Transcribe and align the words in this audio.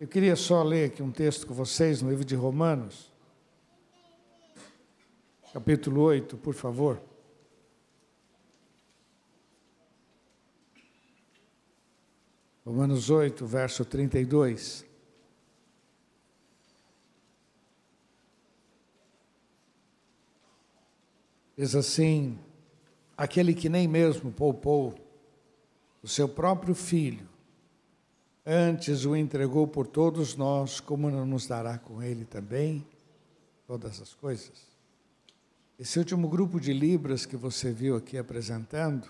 Eu 0.00 0.08
queria 0.08 0.34
só 0.34 0.60
ler 0.64 0.90
aqui 0.90 1.02
um 1.02 1.12
texto 1.12 1.46
com 1.46 1.54
vocês 1.54 2.02
no 2.02 2.10
livro 2.10 2.24
de 2.24 2.34
Romanos, 2.34 3.12
capítulo 5.52 6.00
8, 6.00 6.36
por 6.36 6.52
favor. 6.52 7.00
Romanos 12.66 13.08
8, 13.08 13.46
verso 13.46 13.84
32. 13.84 14.84
Diz 21.56 21.76
assim: 21.76 22.36
aquele 23.16 23.54
que 23.54 23.68
nem 23.68 23.86
mesmo 23.86 24.32
poupou 24.32 24.92
o 26.02 26.08
seu 26.08 26.28
próprio 26.28 26.74
filho, 26.74 27.28
antes 28.46 29.04
o 29.04 29.16
entregou 29.16 29.66
por 29.66 29.86
todos 29.86 30.36
nós, 30.36 30.80
como 30.80 31.10
não 31.10 31.24
nos 31.24 31.46
dará 31.46 31.78
com 31.78 32.02
ele 32.02 32.24
também 32.24 32.86
todas 33.66 34.00
as 34.00 34.12
coisas? 34.14 34.74
Esse 35.78 35.98
último 35.98 36.28
grupo 36.28 36.60
de 36.60 36.72
Libras 36.72 37.26
que 37.26 37.36
você 37.36 37.72
viu 37.72 37.96
aqui 37.96 38.16
apresentando, 38.16 39.08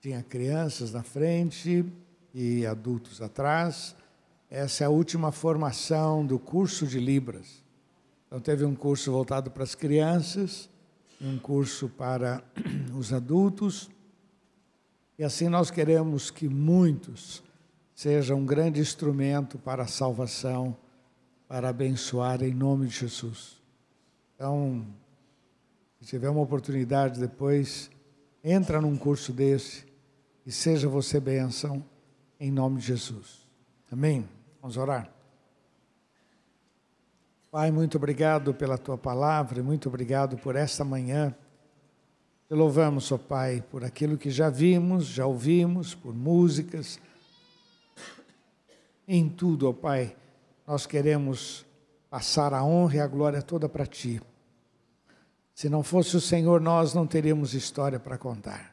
tinha 0.00 0.22
crianças 0.22 0.92
na 0.92 1.02
frente 1.02 1.84
e 2.34 2.66
adultos 2.66 3.20
atrás. 3.20 3.94
Essa 4.50 4.84
é 4.84 4.86
a 4.86 4.90
última 4.90 5.30
formação 5.30 6.26
do 6.26 6.38
curso 6.38 6.86
de 6.86 6.98
Libras. 6.98 7.62
Então, 8.26 8.40
teve 8.40 8.64
um 8.64 8.74
curso 8.74 9.12
voltado 9.12 9.50
para 9.50 9.62
as 9.62 9.74
crianças, 9.74 10.68
um 11.20 11.38
curso 11.38 11.88
para 11.88 12.42
os 12.96 13.12
adultos. 13.12 13.90
E 15.18 15.24
assim 15.24 15.48
nós 15.48 15.70
queremos 15.70 16.30
que 16.30 16.48
muitos 16.48 17.42
sejam 17.94 18.38
um 18.38 18.46
grande 18.46 18.80
instrumento 18.80 19.58
para 19.58 19.84
a 19.84 19.86
salvação, 19.86 20.76
para 21.48 21.68
abençoar 21.68 22.42
em 22.42 22.54
nome 22.54 22.86
de 22.86 22.98
Jesus. 22.98 23.60
Então, 24.34 24.86
se 26.00 26.06
tiver 26.06 26.30
uma 26.30 26.40
oportunidade 26.40 27.20
depois, 27.20 27.90
entra 28.42 28.80
num 28.80 28.96
curso 28.96 29.32
desse 29.32 29.84
e 30.46 30.52
seja 30.52 30.88
você 30.88 31.20
bênção 31.20 31.84
em 32.38 32.50
nome 32.50 32.80
de 32.80 32.86
Jesus. 32.86 33.46
Amém? 33.92 34.26
Vamos 34.62 34.76
orar. 34.76 35.10
Pai, 37.50 37.70
muito 37.70 37.96
obrigado 37.96 38.54
pela 38.54 38.78
tua 38.78 38.96
palavra, 38.96 39.62
muito 39.62 39.88
obrigado 39.88 40.38
por 40.38 40.54
esta 40.54 40.84
manhã. 40.84 41.34
Te 42.48 42.54
louvamos, 42.54 43.10
ó 43.10 43.18
Pai, 43.18 43.62
por 43.70 43.84
aquilo 43.84 44.16
que 44.16 44.30
já 44.30 44.48
vimos, 44.48 45.06
já 45.06 45.26
ouvimos, 45.26 45.94
por 45.94 46.14
músicas. 46.14 47.00
Em 49.12 49.28
tudo, 49.28 49.68
ó 49.68 49.72
Pai, 49.72 50.16
nós 50.64 50.86
queremos 50.86 51.66
passar 52.08 52.54
a 52.54 52.62
honra 52.62 52.94
e 52.94 53.00
a 53.00 53.08
glória 53.08 53.42
toda 53.42 53.68
para 53.68 53.84
Ti. 53.84 54.22
Se 55.52 55.68
não 55.68 55.82
fosse 55.82 56.16
o 56.16 56.20
Senhor, 56.20 56.60
nós 56.60 56.94
não 56.94 57.08
teríamos 57.08 57.52
história 57.52 57.98
para 57.98 58.16
contar. 58.16 58.72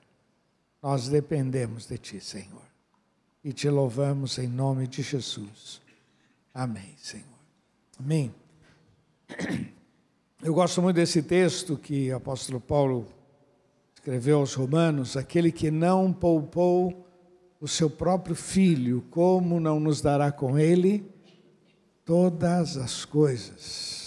Nós 0.80 1.10
dependemos 1.10 1.88
de 1.88 1.98
Ti, 1.98 2.22
Senhor. 2.22 2.62
E 3.44 3.52
te 3.52 3.68
louvamos 3.68 4.38
em 4.38 4.48
nome 4.48 4.86
de 4.86 5.02
Jesus. 5.02 5.82
Amém, 6.54 6.94
Senhor. 6.98 7.26
Amém. 8.00 8.32
Eu 10.44 10.54
gosto 10.54 10.84
muito 10.84 10.98
desse 10.98 11.24
texto 11.24 11.76
que 11.76 12.12
o 12.12 12.16
apóstolo 12.16 12.62
Paulo 12.62 13.08
escreveu 13.96 14.38
aos 14.38 14.54
Romanos: 14.54 15.18
aquele 15.18 15.52
que 15.52 15.72
não 15.72 16.14
poupou 16.14 17.07
o 17.60 17.68
seu 17.68 17.90
próprio 17.90 18.36
filho, 18.36 19.04
como 19.10 19.60
não 19.60 19.80
nos 19.80 20.02
dará 20.02 20.32
com 20.32 20.58
ele 20.58 21.10
todas 22.06 22.78
as 22.78 23.04
coisas? 23.06 23.98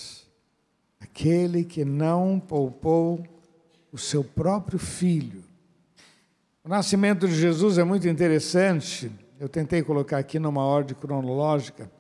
aquele 1.21 1.65
que 1.65 1.85
não 1.85 2.41
poupou 2.41 3.23
o 3.93 3.99
seu 3.99 4.25
próprio 4.25 4.79
filho. 4.79 5.43
O 6.65 6.69
nascimento 6.69 7.29
de 7.29 7.35
Jesus 7.35 7.77
é 7.77 7.85
muito 7.85 8.09
interessante. 8.09 9.13
Eu 9.39 9.47
tentei 9.47 9.83
colocar 9.83 10.17
aqui 10.17 10.39
numa 10.39 10.65
ordem 10.65 10.97
cronológica. 10.97 11.91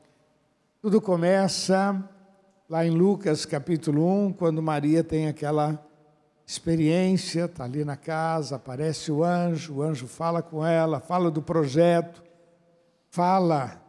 Tudo 0.81 1.03
começa 1.03 2.03
lá 2.67 2.87
em 2.87 2.91
Lucas 2.91 3.45
capítulo 3.45 4.27
1, 4.27 4.33
quando 4.33 4.63
Maria 4.63 5.05
tem 5.05 5.29
aquela 5.29 5.87
experiência, 6.51 7.45
está 7.45 7.63
ali 7.63 7.85
na 7.85 7.97
casa, 7.97 8.57
aparece 8.57 9.13
o 9.13 9.23
anjo, 9.23 9.75
o 9.75 9.83
anjo 9.83 10.09
fala 10.09 10.43
com 10.43 10.67
ela, 10.67 10.99
fala 10.99 11.31
do 11.31 11.41
projeto, 11.41 12.25
fala 13.09 13.81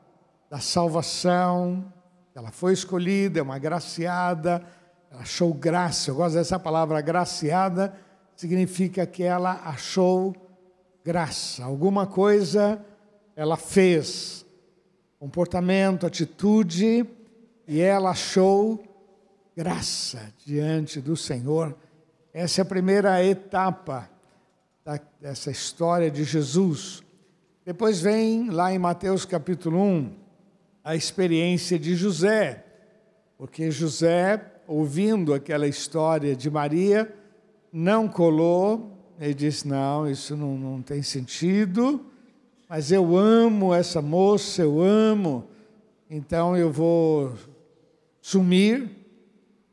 da 0.47 0.59
salvação, 0.59 1.91
ela 2.35 2.51
foi 2.51 2.73
escolhida, 2.73 3.39
é 3.39 3.41
uma 3.41 3.57
graciada, 3.57 4.63
achou 5.09 5.51
graça. 5.51 6.11
Eu 6.11 6.15
gosto 6.15 6.35
dessa 6.35 6.59
palavra 6.59 6.99
agraciada, 6.99 7.95
significa 8.35 9.07
que 9.07 9.23
ela 9.23 9.59
achou 9.65 10.35
graça. 11.03 11.63
Alguma 11.63 12.05
coisa 12.05 12.79
ela 13.35 13.57
fez, 13.57 14.45
comportamento, 15.17 16.05
atitude, 16.05 17.07
e 17.67 17.81
ela 17.81 18.11
achou 18.11 18.83
graça 19.57 20.31
diante 20.45 21.01
do 21.01 21.17
Senhor. 21.17 21.75
Essa 22.33 22.61
é 22.61 22.63
a 22.63 22.65
primeira 22.65 23.23
etapa 23.23 24.09
dessa 25.19 25.51
história 25.51 26.09
de 26.09 26.23
Jesus. 26.23 27.03
Depois 27.65 27.99
vem 28.01 28.49
lá 28.49 28.73
em 28.73 28.79
Mateus 28.79 29.25
capítulo 29.25 29.77
1 29.79 30.13
a 30.83 30.95
experiência 30.95 31.77
de 31.77 31.93
José, 31.93 32.65
porque 33.37 33.69
José 33.69 34.51
ouvindo 34.65 35.33
aquela 35.33 35.67
história 35.67 36.33
de 36.33 36.49
Maria, 36.49 37.13
não 37.73 38.07
colou, 38.07 38.97
ele 39.19 39.33
disse: 39.33 39.67
Não, 39.67 40.09
isso 40.09 40.37
não, 40.37 40.57
não 40.57 40.81
tem 40.81 41.03
sentido, 41.03 42.05
mas 42.69 42.93
eu 42.93 43.17
amo 43.17 43.73
essa 43.73 44.01
moça, 44.01 44.61
eu 44.61 44.79
amo, 44.79 45.45
então 46.09 46.55
eu 46.55 46.71
vou 46.71 47.33
sumir. 48.21 49.00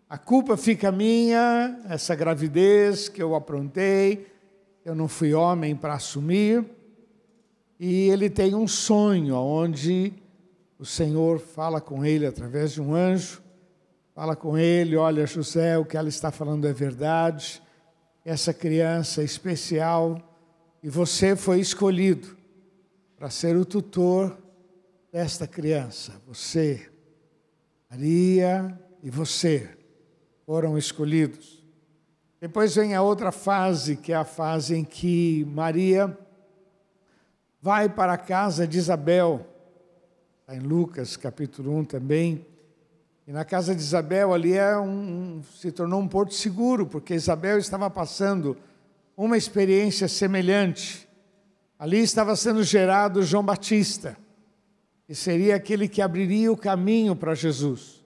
A 0.08 0.16
culpa 0.16 0.56
fica 0.56 0.90
minha, 0.90 1.80
essa 1.88 2.14
gravidez 2.14 3.08
que 3.08 3.22
eu 3.22 3.34
aprontei, 3.34 4.26
eu 4.84 4.94
não 4.94 5.08
fui 5.08 5.34
homem 5.34 5.76
para 5.76 5.94
assumir. 5.94 6.64
E 7.78 8.08
ele 8.08 8.30
tem 8.30 8.54
um 8.54 8.66
sonho 8.66 9.36
onde 9.36 10.12
o 10.78 10.84
Senhor 10.84 11.38
fala 11.38 11.80
com 11.80 12.04
ele 12.04 12.26
através 12.26 12.72
de 12.72 12.80
um 12.80 12.94
anjo 12.94 13.42
Fala 14.18 14.34
com 14.34 14.58
ele, 14.58 14.96
olha, 14.96 15.24
José, 15.24 15.78
o 15.78 15.84
que 15.84 15.96
ela 15.96 16.08
está 16.08 16.32
falando 16.32 16.66
é 16.66 16.72
verdade. 16.72 17.62
Essa 18.24 18.52
criança 18.52 19.22
é 19.22 19.24
especial 19.24 20.20
e 20.82 20.90
você 20.90 21.36
foi 21.36 21.60
escolhido 21.60 22.36
para 23.16 23.30
ser 23.30 23.56
o 23.56 23.64
tutor 23.64 24.36
desta 25.12 25.46
criança. 25.46 26.20
Você, 26.26 26.90
Maria 27.88 28.76
e 29.04 29.08
você 29.08 29.70
foram 30.48 30.78
escolhidos. 30.78 31.62
Depois 32.40 32.74
vem 32.74 32.94
a 32.94 33.02
outra 33.02 33.30
fase, 33.30 33.96
que 33.96 34.14
é 34.14 34.16
a 34.16 34.24
fase 34.24 34.74
em 34.74 34.82
que 34.82 35.46
Maria 35.50 36.16
vai 37.60 37.86
para 37.86 38.14
a 38.14 38.16
casa 38.16 38.66
de 38.66 38.78
Isabel, 38.78 39.46
está 40.40 40.56
em 40.56 40.60
Lucas 40.60 41.18
capítulo 41.18 41.76
1 41.76 41.84
também. 41.84 42.46
E 43.26 43.30
na 43.30 43.44
casa 43.44 43.74
de 43.74 43.82
Isabel 43.82 44.32
ali 44.32 44.54
é 44.54 44.74
um, 44.78 45.42
se 45.54 45.70
tornou 45.70 46.00
um 46.00 46.08
porto 46.08 46.32
seguro, 46.32 46.86
porque 46.86 47.12
Isabel 47.12 47.58
estava 47.58 47.90
passando 47.90 48.56
uma 49.14 49.36
experiência 49.36 50.08
semelhante. 50.08 51.06
Ali 51.78 51.98
estava 51.98 52.34
sendo 52.34 52.62
gerado 52.62 53.22
João 53.22 53.44
Batista, 53.44 54.16
que 55.06 55.14
seria 55.14 55.56
aquele 55.56 55.86
que 55.86 56.00
abriria 56.00 56.50
o 56.50 56.56
caminho 56.56 57.14
para 57.14 57.34
Jesus. 57.34 57.97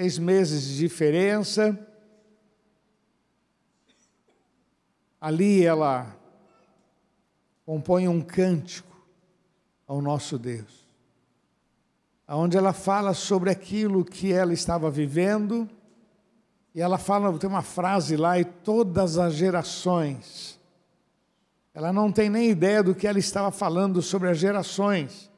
Seis 0.00 0.18
meses 0.18 0.64
de 0.64 0.78
diferença. 0.78 1.78
Ali 5.20 5.62
ela 5.62 6.16
compõe 7.66 8.08
um 8.08 8.22
cântico 8.22 8.96
ao 9.86 10.00
nosso 10.00 10.38
Deus 10.38 10.88
onde 12.26 12.56
ela 12.56 12.72
fala 12.72 13.12
sobre 13.12 13.50
aquilo 13.50 14.02
que 14.02 14.32
ela 14.32 14.54
estava 14.54 14.90
vivendo, 14.90 15.68
e 16.74 16.80
ela 16.80 16.96
fala, 16.96 17.36
tem 17.38 17.50
uma 17.50 17.60
frase 17.60 18.16
lá, 18.16 18.38
e 18.38 18.44
todas 18.44 19.18
as 19.18 19.34
gerações. 19.34 20.58
Ela 21.74 21.92
não 21.92 22.10
tem 22.10 22.30
nem 22.30 22.48
ideia 22.48 22.82
do 22.82 22.94
que 22.94 23.06
ela 23.06 23.18
estava 23.18 23.50
falando 23.50 24.00
sobre 24.00 24.30
as 24.30 24.38
gerações. 24.38 25.30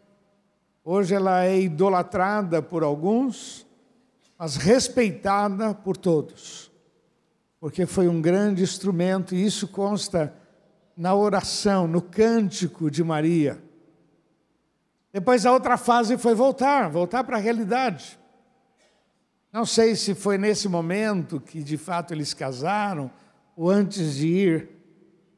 Hoje 0.85 1.15
ela 1.15 1.44
é 1.44 1.62
idolatrada 1.62 2.62
por 2.62 2.85
alguns, 2.85 3.67
mas 4.43 4.56
respeitada 4.56 5.73
por 5.73 5.97
todos, 5.97 6.69
porque 7.61 7.87
foi 7.87 8.09
um 8.09 8.21
grande 8.21 8.61
instrumento, 8.61 9.37
e 9.37 9.47
isso 9.47 9.69
consta 9.69 10.35
na 10.97 11.15
oração, 11.15 11.87
no 11.87 12.03
cântico 12.03 12.91
de 12.91 13.05
Maria 13.05 13.62
Depois 15.12 15.47
a 15.47 15.53
outra 15.53 15.77
fase 15.77 16.19
foi 16.19 16.35
voltar, 16.35 16.91
voltar 16.91 17.23
para 17.23 17.37
a 17.37 17.41
realidade. 17.41 18.19
Não 19.53 19.65
sei 19.65 19.94
se 19.94 20.12
foi 20.12 20.37
nesse 20.37 20.69
momento 20.69 21.39
que 21.39 21.62
de 21.62 21.77
fato 21.77 22.12
eles 22.12 22.35
casaram, 22.35 23.12
ou 23.56 23.71
antes 23.71 24.17
de 24.17 24.27
ir 24.27 24.71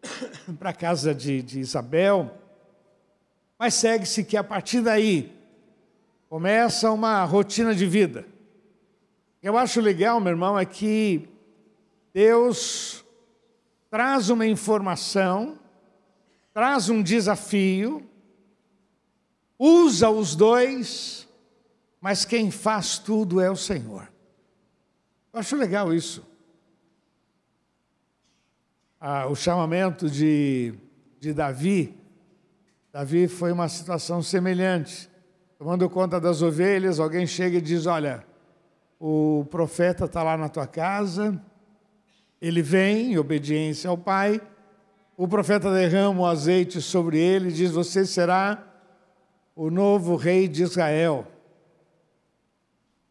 para 0.59 0.71
a 0.71 0.75
casa 0.75 1.15
de, 1.15 1.43
de 1.43 1.61
Isabel, 1.61 2.39
mas 3.59 3.75
segue-se 3.75 4.25
que 4.25 4.39
a 4.39 4.43
partir 4.43 4.81
daí 4.81 5.31
começa 6.27 6.91
uma 6.91 7.23
rotina 7.25 7.75
de 7.75 7.85
vida. 7.85 8.33
Eu 9.44 9.58
acho 9.58 9.79
legal, 9.79 10.23
meu 10.23 10.31
irmão, 10.31 10.58
é 10.58 10.64
que 10.64 11.29
Deus 12.14 13.05
traz 13.91 14.31
uma 14.31 14.46
informação, 14.46 15.58
traz 16.55 16.88
um 16.88 17.02
desafio, 17.02 18.08
usa 19.58 20.08
os 20.08 20.35
dois, 20.35 21.29
mas 22.00 22.25
quem 22.25 22.50
faz 22.50 22.99
tudo 22.99 23.38
é 23.38 23.50
o 23.50 23.55
Senhor. 23.55 24.11
Eu 25.31 25.41
acho 25.41 25.56
legal 25.56 25.93
isso. 25.93 26.26
Ah, 28.99 29.26
o 29.26 29.37
chamamento 29.37 30.08
de, 30.08 30.73
de 31.20 31.35
Davi, 31.35 31.94
Davi 32.91 33.29
foi 33.29 33.52
uma 33.52 33.69
situação 33.69 34.23
semelhante. 34.23 35.06
Tomando 35.58 35.91
conta 35.91 36.19
das 36.19 36.41
ovelhas, 36.41 36.99
alguém 36.99 37.26
chega 37.26 37.58
e 37.58 37.61
diz: 37.61 37.85
Olha, 37.85 38.25
o 38.99 39.46
profeta 39.50 40.05
está 40.05 40.23
lá 40.23 40.37
na 40.37 40.49
tua 40.49 40.67
casa, 40.67 41.41
ele 42.41 42.62
vem 42.62 43.12
em 43.12 43.19
obediência 43.19 43.88
ao 43.88 43.99
pai, 43.99 44.41
o 45.17 45.29
profeta 45.29 45.73
derrama 45.73 46.23
o 46.23 46.26
azeite 46.26 46.81
sobre 46.81 47.19
ele 47.19 47.49
e 47.49 47.52
diz: 47.52 47.70
Você 47.70 48.05
será 48.05 48.67
o 49.55 49.70
novo 49.70 50.17
rei 50.17 50.49
de 50.49 50.62
Israel. 50.62 51.26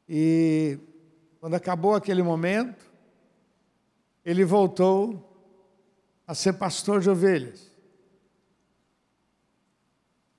E 0.08 0.78
quando 1.40 1.56
acabou 1.56 1.96
aquele 1.96 2.22
momento, 2.22 2.92
ele 4.26 4.44
voltou 4.44 5.30
a 6.28 6.36
ser 6.36 6.54
pastor 6.54 7.02
de 7.02 7.10
ovelhas. 7.10 7.72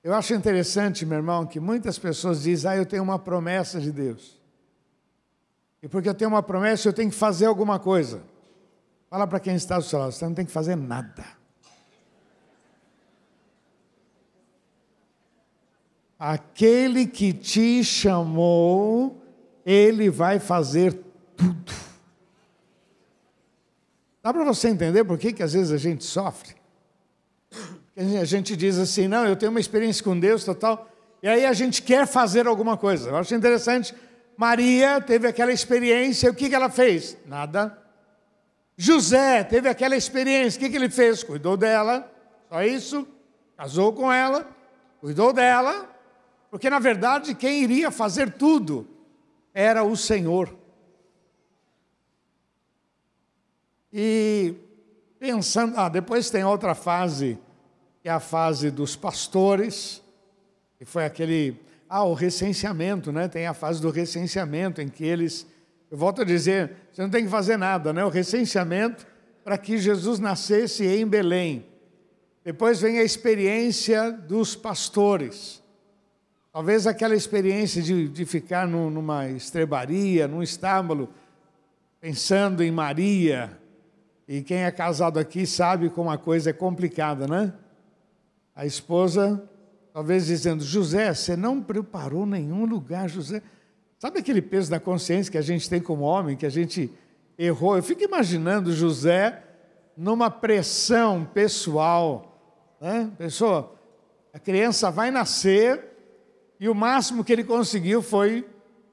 Eu 0.03 0.13
acho 0.13 0.35
interessante, 0.35 1.03
meu 1.03 1.17
irmão, 1.17 1.47
que 1.47 1.59
muitas 1.59 1.97
pessoas 1.97 2.43
dizem: 2.43 2.71
Ah, 2.71 2.77
eu 2.77 2.85
tenho 2.85 3.01
uma 3.01 3.17
promessa 3.17 3.79
de 3.81 3.91
Deus. 3.91 4.34
E 5.81 5.87
porque 5.87 6.09
eu 6.09 6.13
tenho 6.13 6.29
uma 6.29 6.43
promessa, 6.43 6.87
eu 6.87 6.93
tenho 6.93 7.09
que 7.09 7.15
fazer 7.15 7.45
alguma 7.45 7.79
coisa. 7.79 8.21
Fala 9.09 9.27
para 9.27 9.39
quem 9.39 9.55
está 9.55 9.77
do 9.77 9.83
seu 9.83 9.99
lado: 9.99 10.11
você 10.11 10.25
não 10.25 10.33
tem 10.33 10.45
que 10.45 10.51
fazer 10.51 10.75
nada. 10.75 11.25
Aquele 16.17 17.05
que 17.05 17.33
te 17.33 17.83
chamou, 17.83 19.21
ele 19.65 20.09
vai 20.09 20.39
fazer 20.39 20.93
tudo. 21.35 21.73
Dá 24.23 24.33
para 24.33 24.43
você 24.43 24.69
entender 24.69 25.03
por 25.03 25.19
que, 25.19 25.31
que 25.31 25.43
às 25.43 25.53
vezes 25.53 25.71
a 25.71 25.77
gente 25.77 26.03
sofre? 26.03 26.55
A 27.95 28.25
gente 28.25 28.55
diz 28.55 28.77
assim, 28.77 29.07
não, 29.07 29.25
eu 29.25 29.35
tenho 29.35 29.51
uma 29.51 29.59
experiência 29.59 30.03
com 30.03 30.19
Deus, 30.19 30.43
total, 30.43 30.89
e 31.21 31.27
aí 31.27 31.45
a 31.45 31.53
gente 31.53 31.81
quer 31.81 32.07
fazer 32.07 32.47
alguma 32.47 32.75
coisa. 32.75 33.09
Eu 33.09 33.17
acho 33.17 33.33
interessante, 33.35 33.93
Maria 34.37 34.99
teve 34.99 35.27
aquela 35.27 35.51
experiência, 35.51 36.29
o 36.29 36.35
que, 36.35 36.53
ela 36.53 36.69
fez? 36.69 37.17
Nada. 37.25 37.77
José 38.77 39.43
teve 39.43 39.69
aquela 39.69 39.95
experiência, 39.95 40.57
o 40.57 40.59
que, 40.59 40.69
que 40.69 40.75
ele 40.75 40.89
fez? 40.89 41.23
Cuidou 41.23 41.55
dela, 41.55 42.11
só 42.49 42.63
isso, 42.63 43.07
casou 43.55 43.93
com 43.93 44.11
ela, 44.11 44.49
cuidou 44.99 45.31
dela, 45.31 45.89
porque 46.51 46.69
na 46.69 46.79
verdade 46.79 47.33
quem 47.33 47.63
iria 47.63 47.89
fazer 47.89 48.33
tudo 48.33 48.87
era 49.53 49.83
o 49.83 49.95
Senhor. 49.95 50.53
E 53.91 54.53
pensando, 55.17 55.77
ah, 55.77 55.87
depois 55.87 56.29
tem 56.29 56.43
outra 56.43 56.75
fase, 56.75 57.39
que 58.01 58.09
é 58.09 58.11
a 58.11 58.19
fase 58.19 58.69
dos 58.69 58.95
pastores, 58.95 60.03
que 60.77 60.83
foi 60.83 61.05
aquele, 61.05 61.57
ah, 61.89 62.03
o 62.03 62.13
recenseamento, 62.13 63.11
né? 63.11 63.27
Tem 63.27 63.47
a 63.47 63.53
fase 63.53 63.81
do 63.81 63.89
recenseamento 63.89 64.81
em 64.81 64.89
que 64.89 65.05
eles, 65.05 65.45
eu 65.89 65.97
volto 65.97 66.21
a 66.21 66.25
dizer, 66.25 66.71
você 66.91 67.01
não 67.01 67.09
tem 67.09 67.23
que 67.23 67.29
fazer 67.29 67.57
nada, 67.57 67.93
né? 67.93 68.03
O 68.03 68.09
recenseamento 68.09 69.05
para 69.43 69.57
que 69.57 69.77
Jesus 69.77 70.19
nascesse 70.19 70.85
em 70.85 71.05
Belém. 71.05 71.65
Depois 72.43 72.81
vem 72.81 72.99
a 72.99 73.03
experiência 73.03 74.11
dos 74.11 74.55
pastores. 74.55 75.63
Talvez 76.51 76.87
aquela 76.87 77.15
experiência 77.15 77.81
de, 77.81 78.07
de 78.07 78.25
ficar 78.25 78.67
no, 78.67 78.89
numa 78.89 79.27
estrebaria, 79.27 80.27
num 80.27 80.41
estábulo, 80.41 81.09
pensando 81.99 82.63
em 82.63 82.71
Maria. 82.71 83.59
E 84.27 84.41
quem 84.41 84.63
é 84.63 84.71
casado 84.71 85.19
aqui 85.19 85.45
sabe 85.45 85.89
como 85.89 86.09
a 86.09 86.17
coisa 86.17 86.51
é 86.51 86.53
complicada, 86.53 87.27
né? 87.27 87.53
A 88.55 88.65
esposa, 88.65 89.43
talvez 89.95 90.25
dizendo: 90.25 90.61
José, 90.61 91.13
você 91.13 91.37
não 91.37 91.61
preparou 91.61 92.25
nenhum 92.25 92.65
lugar, 92.65 93.07
José. 93.07 93.41
Sabe 93.97 94.19
aquele 94.19 94.41
peso 94.41 94.69
da 94.69 94.77
consciência 94.77 95.31
que 95.31 95.37
a 95.37 95.41
gente 95.41 95.69
tem 95.69 95.79
como 95.79 96.03
homem, 96.03 96.35
que 96.35 96.45
a 96.45 96.49
gente 96.49 96.91
errou? 97.37 97.77
Eu 97.77 97.81
fico 97.81 98.03
imaginando 98.03 98.73
José 98.73 99.41
numa 99.95 100.29
pressão 100.29 101.23
pessoal. 101.23 102.37
Né? 102.81 103.09
Pessoa, 103.17 103.73
a 104.33 104.37
criança 104.37 104.91
vai 104.91 105.11
nascer 105.11 105.81
e 106.59 106.67
o 106.67 106.75
máximo 106.75 107.23
que 107.23 107.31
ele 107.31 107.45
conseguiu 107.45 108.01
foi 108.01 108.45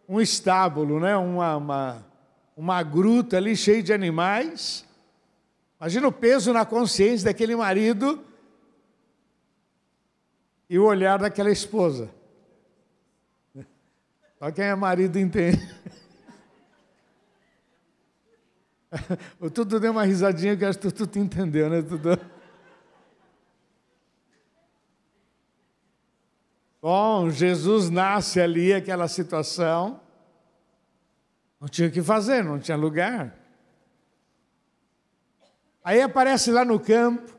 um 0.09 0.21
estábulo, 0.21 1.01
né? 1.01 1.17
uma, 1.17 1.57
uma, 1.57 2.07
uma 2.57 2.83
gruta 2.85 3.39
ali 3.39 3.57
cheia 3.57 3.83
de 3.83 3.93
animais. 3.93 4.87
Imagina 5.81 6.07
o 6.07 6.13
peso 6.13 6.53
na 6.53 6.65
consciência 6.65 7.25
daquele 7.25 7.57
marido 7.57 8.23
e 10.73 10.79
o 10.79 10.87
olhar 10.87 11.19
daquela 11.19 11.51
esposa. 11.51 12.09
Só 14.39 14.51
quem 14.51 14.65
é 14.65 14.75
marido 14.75 15.19
entende. 15.19 15.61
o 19.39 19.51
Tudo 19.51 19.79
deu 19.79 19.93
uma 19.93 20.05
risadinha 20.05 20.57
que 20.57 20.65
acho 20.65 20.79
que 20.79 20.91
tu, 20.91 21.07
tu 21.07 21.19
entendeu, 21.19 21.69
né, 21.69 21.83
Tudo? 21.83 22.19
Bom, 26.81 27.29
Jesus 27.29 27.91
nasce 27.91 28.41
ali, 28.41 28.73
aquela 28.73 29.09
situação. 29.09 30.01
Não 31.61 31.69
tinha 31.69 31.89
o 31.89 31.93
que 31.93 32.03
fazer, 32.03 32.43
não 32.43 32.59
tinha 32.59 32.79
lugar. 32.79 33.39
Aí 35.85 36.01
aparece 36.01 36.51
lá 36.51 36.65
no 36.65 36.81
campo 36.81 37.31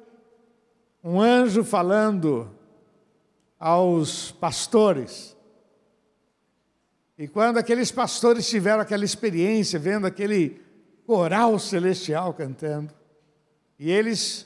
um 1.03 1.19
anjo 1.19 1.63
falando 1.63 2.61
aos 3.63 4.29
pastores. 4.29 5.37
E 7.17 7.29
quando 7.29 7.57
aqueles 7.57 7.91
pastores 7.91 8.49
tiveram 8.49 8.81
aquela 8.81 9.05
experiência, 9.05 9.79
vendo 9.79 10.05
aquele 10.05 10.61
coral 11.07 11.57
celestial 11.57 12.33
cantando, 12.33 12.93
e 13.79 13.89
eles 13.89 14.45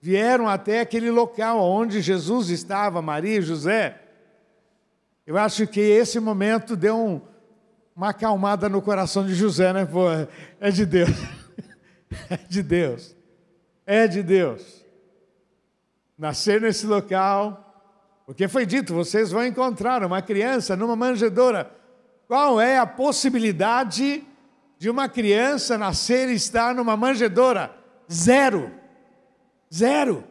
vieram 0.00 0.48
até 0.48 0.78
aquele 0.78 1.10
local 1.10 1.60
onde 1.60 2.00
Jesus 2.00 2.50
estava, 2.50 3.02
Maria 3.02 3.38
e 3.38 3.42
José, 3.42 4.00
eu 5.26 5.36
acho 5.36 5.66
que 5.66 5.80
esse 5.80 6.20
momento 6.20 6.76
deu 6.76 6.96
um, 6.96 7.20
uma 7.96 8.10
acalmada 8.10 8.68
no 8.68 8.80
coração 8.80 9.26
de 9.26 9.34
José, 9.34 9.72
né? 9.72 9.84
Pô, 9.84 10.04
é 10.60 10.70
de 10.70 10.86
Deus. 10.86 11.10
É 12.28 12.36
de 12.36 12.62
Deus. 12.62 13.16
É 13.86 14.06
de 14.06 14.22
Deus. 14.22 14.84
Nascer 16.18 16.60
nesse 16.60 16.86
local, 16.86 17.71
porque 18.26 18.48
foi 18.48 18.64
dito, 18.64 18.94
vocês 18.94 19.30
vão 19.30 19.44
encontrar 19.44 20.04
uma 20.04 20.22
criança 20.22 20.76
numa 20.76 20.94
manjedoura. 20.94 21.70
Qual 22.28 22.60
é 22.60 22.78
a 22.78 22.86
possibilidade 22.86 24.26
de 24.78 24.88
uma 24.88 25.08
criança 25.08 25.76
nascer 25.76 26.28
e 26.28 26.34
estar 26.34 26.74
numa 26.74 26.96
manjedoura? 26.96 27.74
Zero. 28.10 28.72
Zero. 29.72 30.24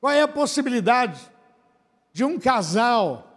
Qual 0.00 0.12
é 0.12 0.22
a 0.22 0.28
possibilidade 0.28 1.20
de 2.12 2.24
um 2.24 2.38
casal 2.38 3.28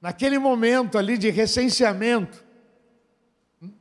naquele 0.00 0.38
momento 0.38 0.96
ali 0.96 1.18
de 1.18 1.30
recenseamento, 1.30 2.44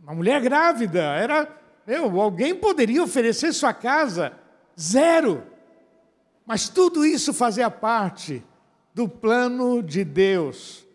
uma 0.02 0.14
mulher 0.16 0.42
grávida, 0.42 1.02
era, 1.02 1.48
meu, 1.86 2.20
alguém 2.20 2.56
poderia 2.56 3.04
oferecer 3.04 3.54
sua 3.54 3.74
casa? 3.74 4.34
Zero. 4.80 5.44
Mas 6.48 6.70
tudo 6.70 7.06
isso 7.06 7.34
fazia 7.34 7.70
parte 7.70 8.42
do 8.94 9.08
plano 9.08 9.84
de 9.84 10.06
Deus 10.06 10.88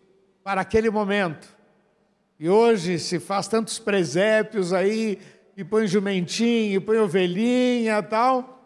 para 0.43 0.63
aquele 0.63 0.89
momento. 0.89 1.47
E 2.41 2.49
hoje 2.49 2.99
se 2.99 3.21
faz 3.21 3.47
tantos 3.49 3.79
presépios 3.79 4.73
aí, 4.73 5.19
e 5.55 5.63
põe 5.63 5.87
jumentinho, 5.87 6.77
e 6.77 6.81
põe 6.81 6.97
ovelhinha 6.97 8.03
tal. 8.03 8.59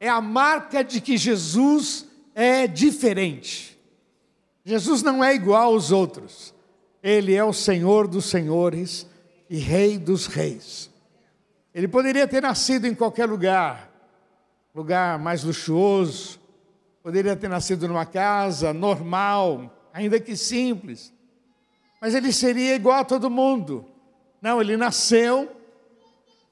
É 0.00 0.08
a 0.08 0.20
marca 0.20 0.82
de 0.82 1.00
que 1.00 1.16
Jesus 1.16 2.06
é 2.34 2.66
diferente. 2.66 3.80
Jesus 4.64 5.04
não 5.04 5.22
é 5.22 5.36
igual 5.36 5.72
aos 5.72 5.92
outros. 5.92 6.52
Ele 7.00 7.32
é 7.32 7.44
o 7.44 7.52
Senhor 7.52 8.08
dos 8.08 8.24
senhores 8.24 9.06
e 9.48 9.56
Rei 9.56 9.98
dos 9.98 10.26
reis. 10.26 10.90
Ele 11.72 11.86
poderia 11.86 12.26
ter 12.26 12.42
nascido 12.42 12.86
em 12.86 12.94
qualquer 12.94 13.26
lugar, 13.26 13.93
lugar 14.74 15.18
mais 15.18 15.44
luxuoso, 15.44 16.40
poderia 17.02 17.36
ter 17.36 17.48
nascido 17.48 17.86
numa 17.86 18.04
casa 18.04 18.72
normal, 18.72 19.88
ainda 19.92 20.18
que 20.18 20.36
simples, 20.36 21.12
mas 22.00 22.14
ele 22.14 22.32
seria 22.32 22.74
igual 22.74 23.00
a 23.00 23.04
todo 23.04 23.30
mundo. 23.30 23.86
Não, 24.42 24.60
ele 24.60 24.76
nasceu 24.76 25.50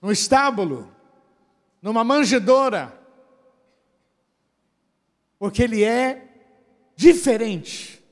no 0.00 0.12
estábulo, 0.12 0.90
numa 1.82 2.04
manjedoura, 2.04 2.96
porque 5.38 5.64
ele 5.64 5.82
é 5.82 6.28
diferente. 6.94 8.02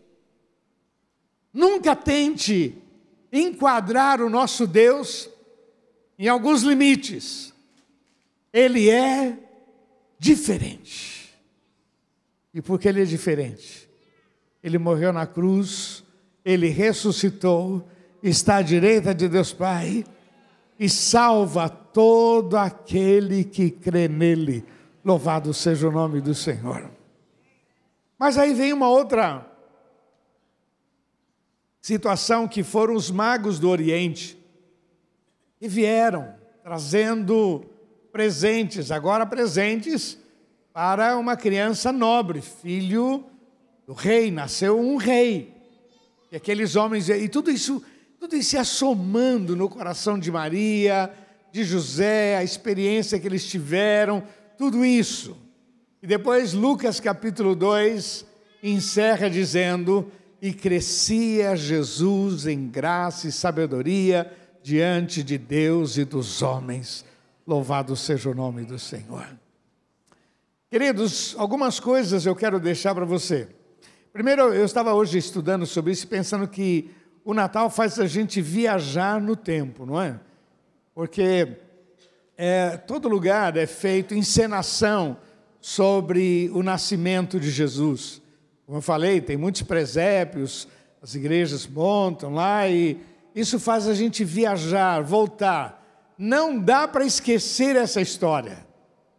Nunca 1.52 1.94
tente 1.94 2.76
enquadrar 3.32 4.20
o 4.20 4.28
nosso 4.28 4.66
Deus 4.66 5.28
em 6.18 6.28
alguns 6.28 6.62
limites. 6.62 7.54
Ele 8.52 8.90
é 8.90 9.38
diferente. 10.20 11.34
E 12.52 12.60
porque 12.60 12.86
ele 12.86 13.00
é 13.00 13.04
diferente, 13.06 13.88
ele 14.62 14.76
morreu 14.76 15.12
na 15.12 15.26
cruz, 15.26 16.04
ele 16.44 16.68
ressuscitou, 16.68 17.88
está 18.22 18.56
à 18.56 18.62
direita 18.62 19.14
de 19.14 19.28
Deus 19.28 19.52
Pai 19.52 20.04
e 20.78 20.88
salva 20.88 21.70
todo 21.70 22.56
aquele 22.56 23.44
que 23.44 23.70
crê 23.70 24.08
nele. 24.08 24.64
Louvado 25.02 25.54
seja 25.54 25.88
o 25.88 25.92
nome 25.92 26.20
do 26.20 26.34
Senhor. 26.34 26.90
Mas 28.18 28.36
aí 28.36 28.52
vem 28.52 28.74
uma 28.74 28.88
outra 28.90 29.50
situação 31.80 32.46
que 32.46 32.62
foram 32.62 32.94
os 32.94 33.10
magos 33.10 33.58
do 33.58 33.70
Oriente 33.70 34.38
e 35.58 35.66
vieram 35.66 36.34
trazendo 36.62 37.64
presentes, 38.12 38.90
agora 38.90 39.24
presentes 39.24 40.18
para 40.72 41.16
uma 41.16 41.36
criança 41.36 41.92
nobre, 41.92 42.40
filho 42.40 43.24
do 43.86 43.92
rei, 43.92 44.30
nasceu 44.30 44.78
um 44.78 44.96
rei. 44.96 45.52
E 46.30 46.36
aqueles 46.36 46.76
homens, 46.76 47.08
e 47.08 47.28
tudo 47.28 47.50
isso, 47.50 47.82
tudo 48.18 48.36
isso 48.36 48.54
ia 48.54 48.64
somando 48.64 49.56
no 49.56 49.68
coração 49.68 50.18
de 50.18 50.30
Maria, 50.30 51.12
de 51.50 51.64
José, 51.64 52.36
a 52.36 52.44
experiência 52.44 53.18
que 53.18 53.26
eles 53.26 53.44
tiveram, 53.44 54.22
tudo 54.56 54.84
isso. 54.84 55.36
E 56.02 56.06
depois 56.06 56.52
Lucas 56.52 57.00
capítulo 57.00 57.56
2 57.56 58.24
encerra 58.62 59.28
dizendo: 59.28 60.10
E 60.40 60.52
crescia 60.52 61.56
Jesus 61.56 62.46
em 62.46 62.68
graça 62.68 63.26
e 63.26 63.32
sabedoria 63.32 64.30
diante 64.62 65.22
de 65.22 65.36
Deus 65.36 65.96
e 65.96 66.04
dos 66.04 66.42
homens. 66.42 67.04
Louvado 67.50 67.96
seja 67.96 68.30
o 68.30 68.34
nome 68.34 68.62
do 68.62 68.78
Senhor. 68.78 69.26
Queridos, 70.70 71.34
algumas 71.36 71.80
coisas 71.80 72.24
eu 72.24 72.36
quero 72.36 72.60
deixar 72.60 72.94
para 72.94 73.04
você. 73.04 73.48
Primeiro, 74.12 74.54
eu 74.54 74.64
estava 74.64 74.94
hoje 74.94 75.18
estudando 75.18 75.66
sobre 75.66 75.90
isso, 75.90 76.06
pensando 76.06 76.46
que 76.46 76.92
o 77.24 77.34
Natal 77.34 77.68
faz 77.68 77.98
a 77.98 78.06
gente 78.06 78.40
viajar 78.40 79.20
no 79.20 79.34
tempo, 79.34 79.84
não 79.84 80.00
é? 80.00 80.20
Porque 80.94 81.56
é, 82.36 82.76
todo 82.76 83.08
lugar 83.08 83.56
é 83.56 83.66
feito 83.66 84.14
encenação 84.14 85.16
sobre 85.60 86.48
o 86.54 86.62
nascimento 86.62 87.40
de 87.40 87.50
Jesus. 87.50 88.22
Como 88.64 88.78
eu 88.78 88.82
falei, 88.82 89.20
tem 89.20 89.36
muitos 89.36 89.62
presépios, 89.62 90.68
as 91.02 91.16
igrejas 91.16 91.66
montam 91.66 92.32
lá 92.32 92.68
e 92.68 93.00
isso 93.34 93.58
faz 93.58 93.88
a 93.88 93.94
gente 93.94 94.22
viajar, 94.22 95.02
voltar. 95.02 95.79
Não 96.22 96.58
dá 96.58 96.86
para 96.86 97.06
esquecer 97.06 97.76
essa 97.76 97.98
história. 97.98 98.58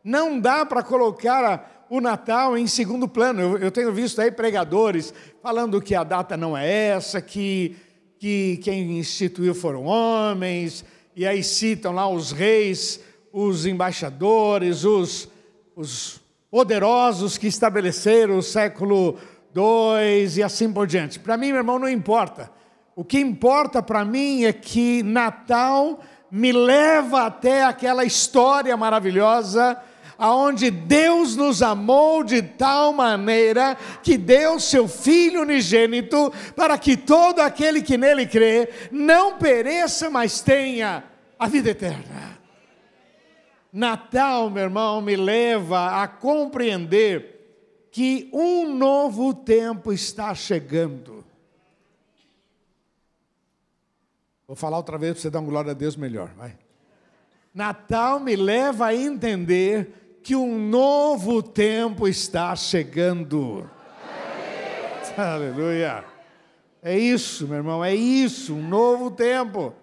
Não 0.04 0.40
dá 0.40 0.64
para 0.64 0.84
colocar 0.84 1.88
o 1.90 2.00
Natal 2.00 2.56
em 2.56 2.68
segundo 2.68 3.08
plano. 3.08 3.42
Eu, 3.42 3.58
eu, 3.58 3.72
tenho 3.72 3.92
visto 3.92 4.22
aí 4.22 4.30
pregadores 4.30 5.12
falando 5.42 5.82
que 5.82 5.96
a 5.96 6.04
data 6.04 6.38
não 6.38 6.56
é 6.56 6.70
essa, 6.90 7.20
que, 7.20 7.76
que 8.20 8.58
quem 8.58 9.00
instituiu 9.00 9.56
foram 9.56 9.86
homens, 9.86 10.86
e 11.16 11.26
aí 11.26 11.44
citam 11.44 11.92
lá 11.92 12.08
os 12.08 12.32
reis, 12.32 13.00
os 13.34 13.66
embaixadores, 13.66 14.84
os, 14.84 15.28
os 15.76 16.22
poderosos 16.52 17.36
que 17.36 17.48
estabeleceram 17.48 18.38
o 18.38 18.44
século 18.44 19.18
II 19.56 20.38
e 20.38 20.44
assim 20.44 20.72
por 20.72 20.86
diante. 20.86 21.18
Para 21.20 21.36
mim, 21.36 21.48
meu 21.48 21.58
irmão, 21.58 21.80
não 21.80 21.90
importa. 21.90 22.52
O 22.96 23.04
que 23.04 23.20
importa 23.20 23.82
para 23.82 24.06
mim 24.06 24.44
é 24.44 24.54
que 24.54 25.02
Natal 25.02 26.00
me 26.32 26.52
leva 26.52 27.26
até 27.26 27.64
aquela 27.64 28.06
história 28.06 28.76
maravilhosa 28.78 29.78
aonde 30.18 30.70
Deus 30.70 31.36
nos 31.36 31.64
amou 31.64 32.24
de 32.24 32.44
tal 32.44 32.94
maneira 32.94 33.76
que 34.04 34.20
deu 34.20 34.60
seu 34.60 34.88
Filho 34.88 35.42
unigênito 35.42 36.32
para 36.56 36.78
que 36.78 36.96
todo 36.96 37.40
aquele 37.40 37.82
que 37.82 37.98
nele 37.98 38.28
crê 38.28 38.70
não 38.92 39.40
pereça, 39.40 40.12
mas 40.12 40.40
tenha 40.40 41.04
a 41.40 41.48
vida 41.48 41.72
eterna. 41.72 42.40
Natal, 43.74 44.50
meu 44.52 44.64
irmão, 44.64 45.02
me 45.02 45.16
leva 45.16 46.04
a 46.04 46.08
compreender 46.08 47.88
que 47.92 48.30
um 48.32 48.76
novo 48.76 49.34
tempo 49.34 49.92
está 49.92 50.36
chegando. 50.36 51.21
Vou 54.52 54.56
falar 54.58 54.76
outra 54.76 54.98
vez 54.98 55.14
para 55.14 55.22
você 55.22 55.30
dar 55.30 55.40
uma 55.40 55.50
glória 55.50 55.72
a 55.72 55.74
Deus 55.74 55.96
melhor, 55.96 56.30
vai. 56.36 56.58
Natal 57.54 58.20
me 58.20 58.36
leva 58.36 58.88
a 58.88 58.94
entender 58.94 60.20
que 60.22 60.36
um 60.36 60.68
novo 60.68 61.42
tempo 61.42 62.06
está 62.06 62.54
chegando. 62.54 63.70
Aleluia. 65.16 66.04
É 66.84 67.00
isso, 67.00 67.48
meu 67.48 67.60
irmão, 67.60 67.82
é 67.82 67.96
isso, 67.96 68.54
um 68.54 68.68
novo 68.68 69.10
tempo. 69.10 69.74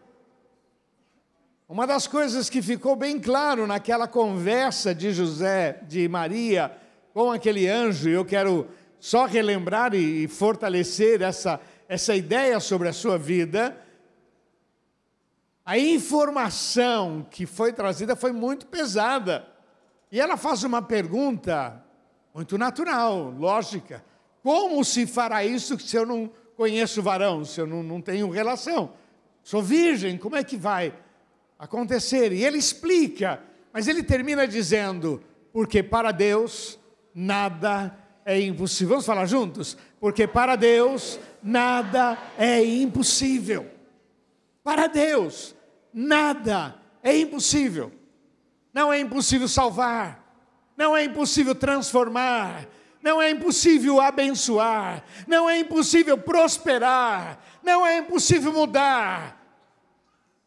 Uma 1.66 1.86
das 1.86 2.06
coisas 2.06 2.50
que 2.50 2.60
ficou 2.60 2.94
bem 2.94 3.18
claro 3.18 3.66
naquela 3.66 4.06
conversa 4.06 4.94
de 4.94 5.12
José, 5.12 5.80
de 5.88 6.06
Maria, 6.08 6.76
com 7.14 7.32
aquele 7.32 7.66
anjo, 7.66 8.10
e 8.10 8.12
eu 8.12 8.22
quero 8.22 8.68
só 9.00 9.24
relembrar 9.24 9.94
e 9.94 10.28
fortalecer 10.28 11.22
essa, 11.22 11.58
essa 11.88 12.14
ideia 12.14 12.60
sobre 12.60 12.86
a 12.86 12.92
sua 12.92 13.16
vida. 13.16 13.87
A 15.68 15.78
informação 15.78 17.26
que 17.30 17.44
foi 17.44 17.74
trazida 17.74 18.16
foi 18.16 18.32
muito 18.32 18.64
pesada. 18.68 19.46
E 20.10 20.18
ela 20.18 20.38
faz 20.38 20.64
uma 20.64 20.80
pergunta 20.80 21.84
muito 22.32 22.56
natural, 22.56 23.34
lógica. 23.38 24.02
Como 24.42 24.82
se 24.82 25.06
fará 25.06 25.44
isso 25.44 25.78
se 25.78 25.94
eu 25.94 26.06
não 26.06 26.30
conheço 26.56 27.02
varão, 27.02 27.44
se 27.44 27.60
eu 27.60 27.66
não, 27.66 27.82
não 27.82 28.00
tenho 28.00 28.30
relação? 28.30 28.94
Sou 29.42 29.60
virgem, 29.62 30.16
como 30.16 30.36
é 30.36 30.42
que 30.42 30.56
vai 30.56 30.90
acontecer? 31.58 32.32
E 32.32 32.42
ele 32.42 32.56
explica, 32.56 33.38
mas 33.70 33.86
ele 33.86 34.02
termina 34.02 34.48
dizendo: 34.48 35.22
porque 35.52 35.82
para 35.82 36.12
Deus 36.12 36.78
nada 37.14 37.94
é 38.24 38.40
impossível. 38.40 38.88
Vamos 38.88 39.04
falar 39.04 39.26
juntos? 39.26 39.76
Porque 40.00 40.26
para 40.26 40.56
Deus 40.56 41.20
nada 41.42 42.16
é 42.38 42.64
impossível. 42.64 43.66
Para 44.64 44.86
Deus 44.86 45.57
nada 45.98 46.80
é 47.02 47.16
impossível. 47.18 47.92
Não 48.72 48.92
é 48.92 49.00
impossível 49.00 49.48
salvar, 49.48 50.24
não 50.76 50.96
é 50.96 51.04
impossível 51.04 51.54
transformar, 51.54 52.68
não 53.02 53.20
é 53.20 53.30
impossível 53.30 54.00
abençoar, 54.00 55.04
não 55.26 55.50
é 55.50 55.58
impossível 55.58 56.16
prosperar, 56.16 57.42
não 57.62 57.84
é 57.84 57.98
impossível 57.98 58.52
mudar. 58.52 59.36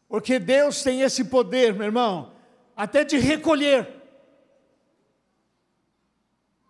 Porque 0.08 0.38
Deus 0.38 0.82
tem 0.82 1.02
esse 1.02 1.24
poder, 1.24 1.74
meu 1.74 1.84
irmão, 1.84 2.32
até 2.74 3.04
de 3.04 3.18
recolher. 3.18 3.88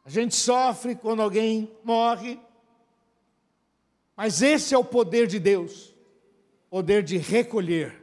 A 0.04 0.10
gente 0.10 0.34
sofre 0.34 0.96
quando 0.96 1.22
alguém 1.22 1.70
morre, 1.84 2.40
mas 4.16 4.42
esse 4.42 4.74
é 4.74 4.78
o 4.78 4.84
poder 4.84 5.28
de 5.28 5.38
Deus 5.38 5.92
poder 6.68 7.02
de 7.02 7.18
recolher. 7.18 8.01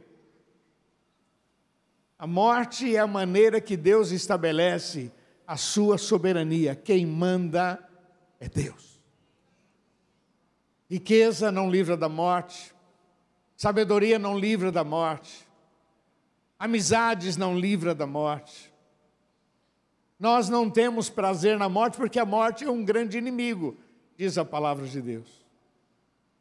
A 2.20 2.26
morte 2.26 2.94
é 2.94 2.98
a 2.98 3.06
maneira 3.06 3.62
que 3.62 3.78
Deus 3.78 4.10
estabelece 4.10 5.10
a 5.46 5.56
sua 5.56 5.96
soberania. 5.96 6.76
Quem 6.76 7.06
manda 7.06 7.82
é 8.38 8.46
Deus. 8.46 9.00
Riqueza 10.86 11.50
não 11.50 11.70
livra 11.70 11.96
da 11.96 12.10
morte, 12.10 12.74
sabedoria 13.56 14.18
não 14.18 14.38
livra 14.38 14.70
da 14.70 14.84
morte, 14.84 15.48
amizades 16.58 17.38
não 17.38 17.58
livra 17.58 17.94
da 17.94 18.06
morte. 18.06 18.70
Nós 20.18 20.50
não 20.50 20.68
temos 20.68 21.08
prazer 21.08 21.58
na 21.58 21.70
morte 21.70 21.96
porque 21.96 22.18
a 22.18 22.26
morte 22.26 22.64
é 22.64 22.70
um 22.70 22.84
grande 22.84 23.16
inimigo, 23.16 23.78
diz 24.14 24.36
a 24.36 24.44
palavra 24.44 24.86
de 24.86 25.00
Deus. 25.00 25.42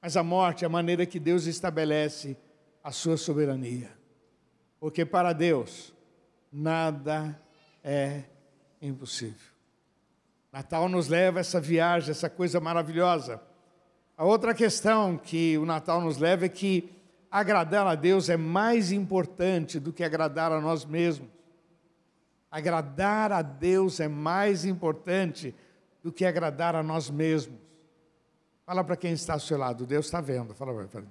Mas 0.02 0.18
a 0.18 0.24
morte 0.24 0.66
é 0.66 0.68
a 0.68 0.70
maneira 0.70 1.06
que 1.06 1.22
Deus 1.22 1.46
estabelece 1.46 2.36
a 2.84 2.92
sua 2.92 3.16
soberania. 3.16 3.98
Porque 4.80 5.06
para 5.06 5.34
Deus 5.34 5.94
nada 6.52 7.40
é 7.84 8.24
impossível. 8.82 9.50
Natal 10.52 10.90
nos 10.90 11.08
leva 11.08 11.40
a 11.40 11.42
essa 11.42 11.60
viagem, 11.62 12.12
essa 12.12 12.30
coisa 12.30 12.60
maravilhosa. 12.60 13.42
A 14.18 14.26
outra 14.26 14.54
questão 14.54 15.18
que 15.18 15.58
o 15.58 15.66
Natal 15.66 16.02
nos 16.02 16.18
leva 16.18 16.46
é 16.46 16.50
que 16.50 16.92
agradar 17.30 17.86
a 17.86 17.96
Deus 17.96 18.30
é 18.30 18.36
mais 18.36 18.92
importante 18.92 19.80
do 19.80 19.94
que 19.94 20.04
agradar 20.04 20.52
a 20.52 20.60
nós 20.60 20.86
mesmos. 20.86 21.30
Agradar 22.52 23.32
a 23.32 23.42
Deus 23.42 24.00
é 24.00 24.08
mais 24.08 24.66
importante 24.66 25.54
do 26.04 26.12
que 26.12 26.26
agradar 26.26 26.76
a 26.76 26.82
nós 26.82 27.10
mesmos. 27.10 27.60
Fala 28.66 28.84
para 28.84 28.98
quem 28.98 29.14
está 29.14 29.34
ao 29.34 29.40
seu 29.40 29.58
lado, 29.58 29.86
Deus 29.86 30.06
está 30.06 30.20
vendo. 30.20 30.54
Fala 30.54 30.74
para 30.88 31.02
mim. 31.02 31.08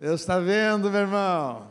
Deus 0.00 0.22
está 0.22 0.38
vendo, 0.38 0.90
meu 0.90 1.02
irmão. 1.02 1.70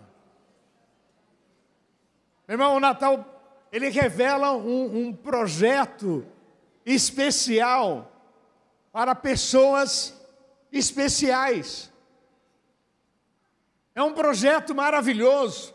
Meu 2.47 2.53
irmão, 2.53 2.75
o 2.75 2.79
Natal, 2.79 3.67
ele 3.71 3.89
revela 3.89 4.51
um, 4.51 5.07
um 5.07 5.13
projeto 5.13 6.23
especial 6.85 8.11
para 8.91 9.15
pessoas 9.15 10.15
especiais. 10.71 11.91
É 13.95 14.03
um 14.03 14.13
projeto 14.13 14.75
maravilhoso, 14.75 15.73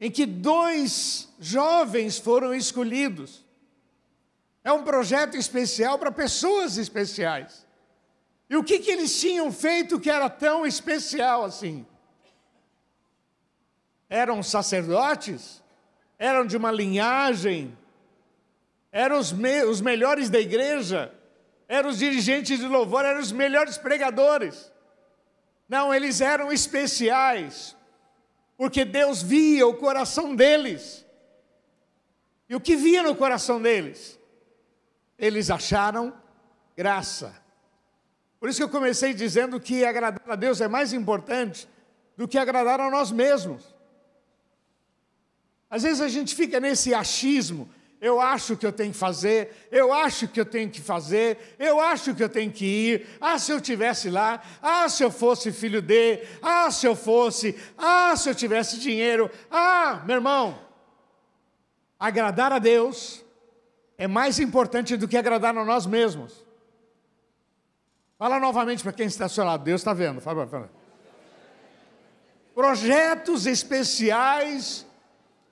em 0.00 0.10
que 0.10 0.26
dois 0.26 1.32
jovens 1.38 2.18
foram 2.18 2.52
escolhidos. 2.52 3.44
É 4.64 4.72
um 4.72 4.82
projeto 4.82 5.36
especial 5.36 6.00
para 6.00 6.10
pessoas 6.10 6.76
especiais. 6.78 7.67
E 8.48 8.56
o 8.56 8.64
que, 8.64 8.78
que 8.78 8.90
eles 8.90 9.20
tinham 9.20 9.52
feito 9.52 10.00
que 10.00 10.10
era 10.10 10.30
tão 10.30 10.66
especial 10.66 11.44
assim? 11.44 11.86
Eram 14.08 14.42
sacerdotes? 14.42 15.62
Eram 16.18 16.46
de 16.46 16.56
uma 16.56 16.72
linhagem? 16.72 17.76
Eram 18.90 19.18
os, 19.18 19.32
me 19.32 19.64
os 19.64 19.80
melhores 19.80 20.30
da 20.30 20.40
igreja? 20.40 21.12
Eram 21.68 21.90
os 21.90 21.98
dirigentes 21.98 22.58
de 22.58 22.66
louvor? 22.66 23.04
Eram 23.04 23.20
os 23.20 23.30
melhores 23.30 23.76
pregadores? 23.76 24.72
Não, 25.68 25.92
eles 25.92 26.22
eram 26.22 26.50
especiais, 26.50 27.76
porque 28.56 28.86
Deus 28.86 29.22
via 29.22 29.66
o 29.66 29.74
coração 29.74 30.34
deles. 30.34 31.04
E 32.48 32.56
o 32.56 32.60
que 32.60 32.74
via 32.74 33.02
no 33.02 33.14
coração 33.14 33.60
deles? 33.60 34.18
Eles 35.18 35.50
acharam 35.50 36.14
graça. 36.74 37.47
Por 38.40 38.48
isso 38.48 38.58
que 38.58 38.64
eu 38.64 38.68
comecei 38.68 39.12
dizendo 39.12 39.58
que 39.58 39.84
agradar 39.84 40.22
a 40.28 40.36
Deus 40.36 40.60
é 40.60 40.68
mais 40.68 40.92
importante 40.92 41.68
do 42.16 42.28
que 42.28 42.38
agradar 42.38 42.80
a 42.80 42.90
nós 42.90 43.10
mesmos. 43.10 43.74
Às 45.70 45.82
vezes 45.82 46.00
a 46.00 46.08
gente 46.08 46.34
fica 46.34 46.58
nesse 46.58 46.94
achismo, 46.94 47.68
eu 48.00 48.20
acho 48.20 48.56
que 48.56 48.64
eu 48.64 48.72
tenho 48.72 48.92
que 48.92 48.98
fazer, 48.98 49.68
eu 49.72 49.92
acho 49.92 50.28
que 50.28 50.40
eu 50.40 50.46
tenho 50.46 50.70
que 50.70 50.80
fazer, 50.80 51.56
eu 51.58 51.80
acho 51.80 52.14
que 52.14 52.22
eu 52.22 52.28
tenho 52.28 52.50
que 52.50 52.64
ir. 52.64 53.06
Ah, 53.20 53.38
se 53.38 53.50
eu 53.50 53.60
tivesse 53.60 54.08
lá, 54.08 54.40
ah, 54.62 54.88
se 54.88 55.02
eu 55.02 55.10
fosse 55.10 55.50
filho 55.50 55.82
de, 55.82 56.20
ah, 56.40 56.70
se 56.70 56.86
eu 56.86 56.94
fosse, 56.94 57.56
ah, 57.76 58.14
se 58.16 58.28
eu 58.30 58.34
tivesse 58.34 58.78
dinheiro. 58.78 59.28
Ah, 59.50 60.02
meu 60.06 60.16
irmão, 60.16 60.58
agradar 61.98 62.52
a 62.52 62.60
Deus 62.60 63.24
é 63.98 64.06
mais 64.06 64.38
importante 64.38 64.96
do 64.96 65.08
que 65.08 65.16
agradar 65.16 65.56
a 65.56 65.64
nós 65.64 65.84
mesmos. 65.84 66.47
Fala 68.18 68.40
novamente 68.40 68.82
para 68.82 68.92
quem 68.92 69.06
está 69.06 69.26
ao 69.26 69.30
seu 69.30 69.44
lado. 69.44 69.62
Deus 69.62 69.80
está 69.80 69.92
vendo. 69.92 70.20
Fala, 70.20 70.46
fala. 70.46 70.70
Projetos 72.52 73.46
especiais 73.46 74.84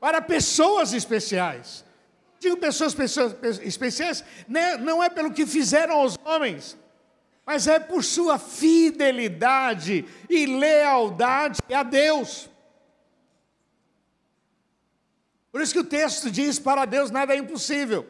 para 0.00 0.20
pessoas 0.20 0.92
especiais. 0.92 1.84
Digo 2.40 2.56
pessoas, 2.56 2.92
pessoas 2.94 3.34
especiais, 3.60 4.24
né, 4.46 4.76
não 4.76 5.02
é 5.02 5.08
pelo 5.08 5.32
que 5.32 5.46
fizeram 5.46 5.96
aos 5.96 6.18
homens, 6.24 6.76
mas 7.46 7.66
é 7.66 7.78
por 7.78 8.04
sua 8.04 8.38
fidelidade 8.38 10.04
e 10.28 10.46
lealdade 10.46 11.60
a 11.72 11.82
Deus. 11.82 12.50
Por 15.50 15.62
isso 15.62 15.72
que 15.72 15.80
o 15.80 15.84
texto 15.84 16.30
diz: 16.30 16.58
para 16.58 16.84
Deus 16.84 17.10
nada 17.10 17.34
é 17.34 17.38
impossível. 17.38 18.06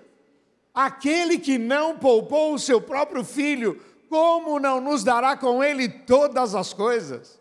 Aquele 0.75 1.39
que 1.39 1.57
não 1.57 1.99
poupou 1.99 2.55
o 2.55 2.59
seu 2.59 2.81
próprio 2.81 3.23
filho, 3.23 3.81
como 4.17 4.59
não 4.59 4.81
nos 4.81 5.05
dará 5.05 5.37
com 5.37 5.63
ele 5.63 5.91
todas 5.91 6.55
as 6.55 6.73
coisas? 6.73 7.39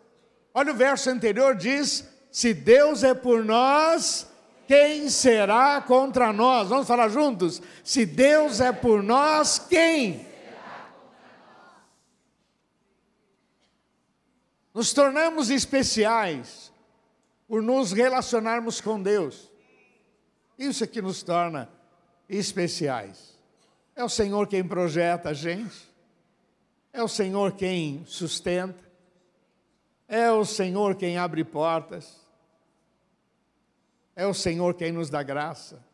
Olha 0.52 0.72
o 0.74 0.76
verso 0.76 1.08
anterior 1.08 1.56
diz: 1.56 2.06
se 2.30 2.52
Deus 2.52 3.02
é 3.02 3.14
por 3.14 3.42
nós, 3.42 4.26
quem 4.68 5.08
será 5.08 5.80
contra 5.80 6.34
nós? 6.34 6.68
Vamos 6.68 6.86
falar 6.86 7.08
juntos? 7.08 7.62
Se 7.82 8.04
Deus 8.04 8.60
é 8.60 8.72
por 8.72 9.02
nós, 9.02 9.58
quem? 9.58 10.26
Nos 14.74 14.92
tornamos 14.92 15.48
especiais 15.48 16.70
por 17.48 17.62
nos 17.62 17.90
relacionarmos 17.90 18.82
com 18.82 19.02
Deus. 19.02 19.50
Isso 20.58 20.84
é 20.84 20.86
que 20.86 21.00
nos 21.00 21.22
torna 21.22 21.70
especiais. 22.28 23.34
É 23.94 24.04
o 24.04 24.10
Senhor 24.10 24.46
quem 24.46 24.62
projeta 24.62 25.30
a 25.30 25.32
gente. 25.32 25.95
É 26.96 27.02
o 27.02 27.08
Senhor 27.08 27.52
quem 27.52 28.06
sustenta, 28.06 28.82
é 30.08 30.30
o 30.30 30.46
Senhor 30.46 30.96
quem 30.96 31.18
abre 31.18 31.44
portas, 31.44 32.26
é 34.14 34.26
o 34.26 34.32
Senhor 34.32 34.72
quem 34.72 34.92
nos 34.92 35.10
dá 35.10 35.22
graça. 35.22 35.84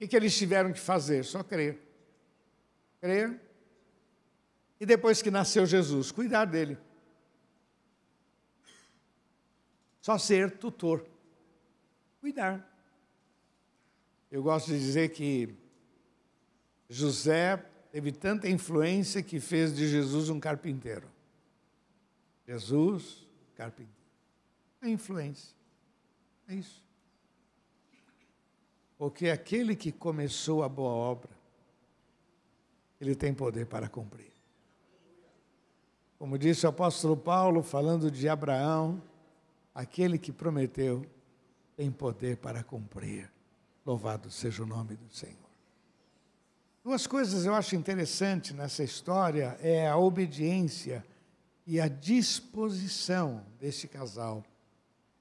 O 0.00 0.06
que, 0.06 0.14
eles 0.14 0.38
tiveram 0.38 0.72
que 0.72 0.78
fazer? 0.78 1.24
Só 1.24 1.42
crer. 1.42 1.82
Crer. 3.00 3.40
E 4.78 4.86
depois 4.86 5.20
que 5.20 5.30
nasceu 5.32 5.66
Jesus, 5.66 6.12
cuidar 6.12 6.44
dele. 6.44 6.78
Só 10.00 10.16
ser 10.16 10.56
tutor. 10.56 11.04
Cuidar. 12.20 12.64
Eu 14.30 14.40
gosto 14.40 14.68
de 14.68 14.78
dizer 14.78 15.08
que 15.08 15.52
José 16.88 17.66
teve 17.90 18.12
tanta 18.12 18.48
influência 18.48 19.22
que 19.22 19.40
fez 19.40 19.74
de 19.74 19.88
Jesus 19.88 20.28
um 20.28 20.38
carpinteiro. 20.40 21.08
Jesus, 22.46 23.26
carpinteiro. 23.54 23.92
É 24.82 24.88
influência. 24.88 25.54
É 26.48 26.54
isso. 26.54 26.82
Porque 28.98 29.30
aquele 29.30 29.74
que 29.74 29.92
começou 29.92 30.62
a 30.62 30.68
boa 30.68 30.92
obra, 30.92 31.30
ele 33.00 33.14
tem 33.14 33.32
poder 33.32 33.66
para 33.66 33.88
cumprir. 33.88 34.30
Como 36.18 36.36
disse 36.38 36.66
o 36.66 36.68
apóstolo 36.68 37.16
Paulo, 37.16 37.62
falando 37.62 38.10
de 38.10 38.28
Abraão, 38.28 39.02
aquele 39.74 40.18
que 40.18 40.30
prometeu 40.30 41.02
tem 41.76 41.90
poder 41.90 42.36
para 42.36 42.62
cumprir. 42.62 43.30
Louvado 43.86 44.30
seja 44.30 44.62
o 44.62 44.66
nome 44.66 44.96
do 44.96 45.08
Senhor. 45.08 45.49
Duas 46.82 47.06
coisas 47.06 47.44
eu 47.44 47.54
acho 47.54 47.76
interessante 47.76 48.54
nessa 48.54 48.82
história 48.82 49.58
é 49.60 49.86
a 49.86 49.98
obediência 49.98 51.04
e 51.66 51.78
a 51.78 51.88
disposição 51.88 53.44
desse 53.60 53.86
casal. 53.86 54.42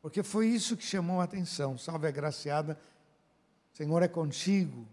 Porque 0.01 0.23
foi 0.23 0.47
isso 0.47 0.77
que 0.77 0.85
chamou 0.85 1.19
a 1.19 1.25
atenção. 1.25 1.77
Salve 1.77 2.07
a 2.07 2.11
graciada, 2.11 2.79
Senhor 3.73 4.01
é 4.01 4.07
contigo. 4.07 4.87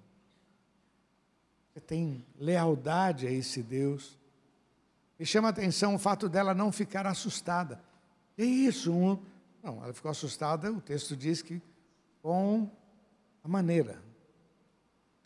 Você 1.72 1.80
tem 1.80 2.26
lealdade 2.36 3.28
a 3.28 3.30
esse 3.30 3.62
Deus. 3.62 4.18
E 5.20 5.24
chama 5.24 5.46
a 5.46 5.52
atenção 5.52 5.94
o 5.94 6.00
fato 6.00 6.28
dela 6.28 6.52
não 6.52 6.72
ficar 6.72 7.06
assustada. 7.06 7.80
Que 8.34 8.44
isso? 8.44 8.92
Um... 8.92 9.22
Não, 9.62 9.84
ela 9.84 9.92
ficou 9.92 10.10
assustada, 10.10 10.72
o 10.72 10.80
texto 10.80 11.16
diz 11.16 11.42
que 11.42 11.62
com 12.22 12.68
a 13.44 13.48
maneira 13.48 14.02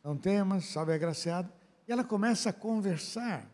não 0.03 0.17
temas, 0.17 0.67
salve 0.67 0.93
agraciado. 0.93 1.53
E 1.87 1.93
ela 1.93 2.05
começa 2.05 2.51
a 2.51 2.53
conversar. 2.53 3.49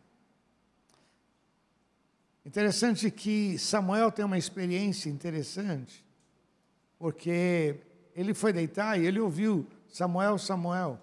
Interessante 2.44 3.10
que 3.10 3.58
Samuel 3.58 4.12
tem 4.12 4.24
uma 4.24 4.38
experiência 4.38 5.10
interessante, 5.10 6.04
porque 6.98 7.80
ele 8.14 8.32
foi 8.32 8.52
deitar 8.52 9.00
e 9.00 9.04
ele 9.04 9.18
ouviu 9.18 9.66
Samuel, 9.88 10.38
Samuel. 10.38 11.00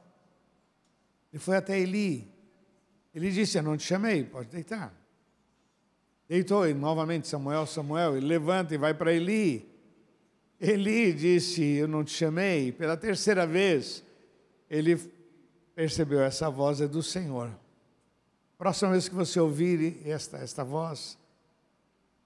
Ele 1.34 1.40
foi 1.40 1.58
até 1.58 1.78
Eli. 1.78 2.32
Ele 3.14 3.30
disse: 3.30 3.58
Eu 3.58 3.64
não 3.64 3.76
te 3.76 3.84
chamei, 3.84 4.24
pode 4.24 4.50
deitar. 4.50 4.94
Deitou 6.30 6.68
e 6.68 6.74
novamente 6.74 7.28
Samuel, 7.28 7.66
Samuel, 7.68 8.16
ele 8.16 8.26
levanta 8.26 8.74
e 8.74 8.78
vai 8.78 8.94
para 8.94 9.12
Eli. 9.12 9.70
Eli 10.62 11.12
disse: 11.12 11.62
Eu 11.62 11.88
não 11.88 12.04
te 12.04 12.12
chamei. 12.12 12.72
Pela 12.72 12.96
terceira 12.96 13.46
vez, 13.46 14.02
ele 14.70 14.96
percebeu: 15.76 16.22
essa 16.22 16.50
voz 16.50 16.82
é 16.82 16.88
do 16.88 17.04
Senhor. 17.04 17.52
Próxima 18.58 18.92
vez 18.92 19.10
que 19.10 19.16
você 19.16 19.40
ouvir 19.40 20.02
esta, 20.08 20.38
esta 20.38 20.64
voz, 20.64 21.18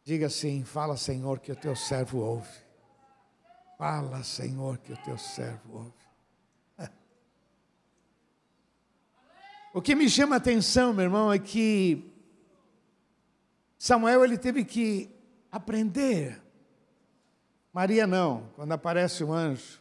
diga 0.03 0.27
assim: 0.27 0.63
Fala, 0.63 0.95
Senhor, 0.97 1.39
que 1.39 1.51
o 1.51 1.55
teu 1.55 1.75
servo 1.75 2.19
ouve. 2.19 2.67
Fala, 3.77 4.23
Senhor, 4.23 4.77
que 4.79 4.93
o 4.93 4.97
teu 4.97 5.17
servo 5.17 5.77
ouve. 5.77 5.93
O 9.73 9.81
que 9.81 9.93
me 9.93 10.09
chama 10.09 10.35
a 10.35 10.37
atenção, 10.37 10.91
meu 10.91 11.03
irmão, 11.03 11.31
é 11.31 11.37
que 11.37 12.11
Samuel 13.77 14.23
ele 14.23 14.37
teve 14.37 14.65
que 14.65 15.09
aprender. 15.51 16.41
Maria 17.71 18.07
não, 18.07 18.49
quando 18.55 18.71
aparece 18.71 19.23
um 19.23 19.31
anjo, 19.31 19.79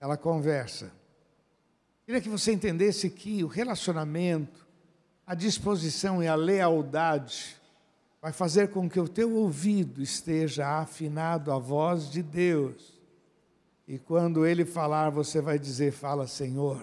ela 0.00 0.16
conversa. 0.16 0.90
Queria 2.04 2.20
que 2.20 2.28
você 2.28 2.52
entendesse 2.52 3.08
que 3.08 3.44
o 3.44 3.46
relacionamento, 3.46 4.66
a 5.26 5.34
disposição 5.34 6.22
e 6.22 6.26
a 6.26 6.34
lealdade 6.34 7.56
vai 8.20 8.32
fazer 8.32 8.70
com 8.70 8.88
que 8.88 9.00
o 9.00 9.08
teu 9.08 9.34
ouvido 9.34 10.02
esteja 10.02 10.80
afinado 10.80 11.52
à 11.52 11.58
voz 11.58 12.10
de 12.10 12.22
Deus. 12.22 13.00
E 13.86 13.98
quando 13.98 14.46
ele 14.46 14.64
falar, 14.64 15.10
você 15.10 15.40
vai 15.40 15.58
dizer: 15.58 15.92
Fala, 15.92 16.26
Senhor, 16.26 16.82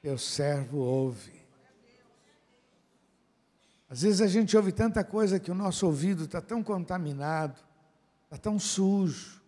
teu 0.00 0.18
servo 0.18 0.78
ouve. 0.78 1.42
Às 3.88 4.00
vezes 4.00 4.22
a 4.22 4.26
gente 4.26 4.56
ouve 4.56 4.72
tanta 4.72 5.04
coisa 5.04 5.38
que 5.38 5.50
o 5.50 5.54
nosso 5.54 5.84
ouvido 5.86 6.24
está 6.24 6.40
tão 6.40 6.62
contaminado, 6.62 7.60
está 8.24 8.38
tão 8.38 8.58
sujo, 8.58 9.42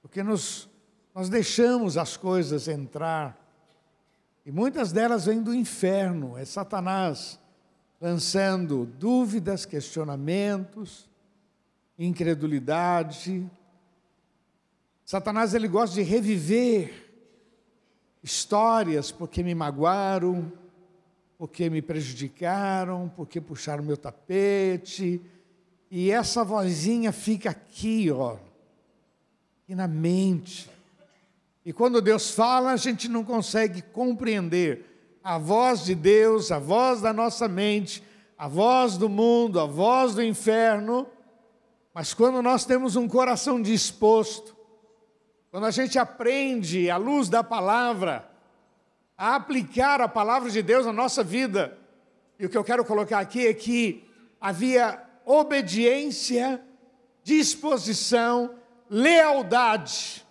porque 0.00 0.22
nos, 0.22 0.66
nós 1.14 1.28
deixamos 1.28 1.98
as 1.98 2.16
coisas 2.16 2.68
entrar, 2.68 3.43
e 4.44 4.52
muitas 4.52 4.92
delas 4.92 5.24
vêm 5.26 5.42
do 5.42 5.54
inferno, 5.54 6.36
é 6.36 6.44
Satanás 6.44 7.38
lançando 8.00 8.84
dúvidas, 8.84 9.64
questionamentos, 9.64 11.08
incredulidade. 11.98 13.50
Satanás 15.04 15.54
ele 15.54 15.68
gosta 15.68 15.94
de 15.94 16.02
reviver 16.02 17.04
histórias 18.22 19.10
porque 19.10 19.42
me 19.42 19.54
magoaram, 19.54 20.52
porque 21.38 21.70
me 21.70 21.80
prejudicaram, 21.80 23.10
porque 23.16 23.40
puxaram 23.40 23.82
meu 23.82 23.96
tapete. 23.96 25.20
E 25.90 26.10
essa 26.10 26.44
vozinha 26.44 27.12
fica 27.12 27.50
aqui, 27.50 28.10
ó, 28.10 28.36
e 29.68 29.74
na 29.74 29.88
mente. 29.88 30.73
E 31.64 31.72
quando 31.72 32.02
Deus 32.02 32.30
fala, 32.30 32.72
a 32.72 32.76
gente 32.76 33.08
não 33.08 33.24
consegue 33.24 33.80
compreender 33.80 35.18
a 35.22 35.38
voz 35.38 35.84
de 35.84 35.94
Deus, 35.94 36.52
a 36.52 36.58
voz 36.58 37.00
da 37.00 37.12
nossa 37.12 37.48
mente, 37.48 38.02
a 38.36 38.46
voz 38.46 38.98
do 38.98 39.08
mundo, 39.08 39.58
a 39.58 39.64
voz 39.64 40.14
do 40.14 40.22
inferno. 40.22 41.06
Mas 41.94 42.12
quando 42.12 42.42
nós 42.42 42.66
temos 42.66 42.96
um 42.96 43.08
coração 43.08 43.62
disposto, 43.62 44.54
quando 45.50 45.64
a 45.64 45.70
gente 45.70 45.98
aprende 45.98 46.90
à 46.90 46.96
luz 46.96 47.28
da 47.28 47.42
palavra, 47.42 48.28
a 49.16 49.36
aplicar 49.36 50.00
a 50.00 50.08
palavra 50.08 50.50
de 50.50 50.60
Deus 50.62 50.84
na 50.84 50.92
nossa 50.92 51.22
vida. 51.22 51.78
E 52.38 52.44
o 52.44 52.50
que 52.50 52.58
eu 52.58 52.64
quero 52.64 52.84
colocar 52.84 53.20
aqui 53.20 53.46
é 53.46 53.54
que 53.54 54.04
havia 54.40 55.02
obediência, 55.24 56.60
disposição, 57.22 58.56
lealdade. 58.90 60.23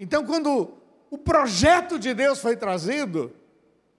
Então, 0.00 0.26
quando 0.26 0.76
o 1.10 1.16
projeto 1.16 1.96
de 1.96 2.12
Deus 2.12 2.40
foi 2.40 2.56
trazido, 2.56 3.32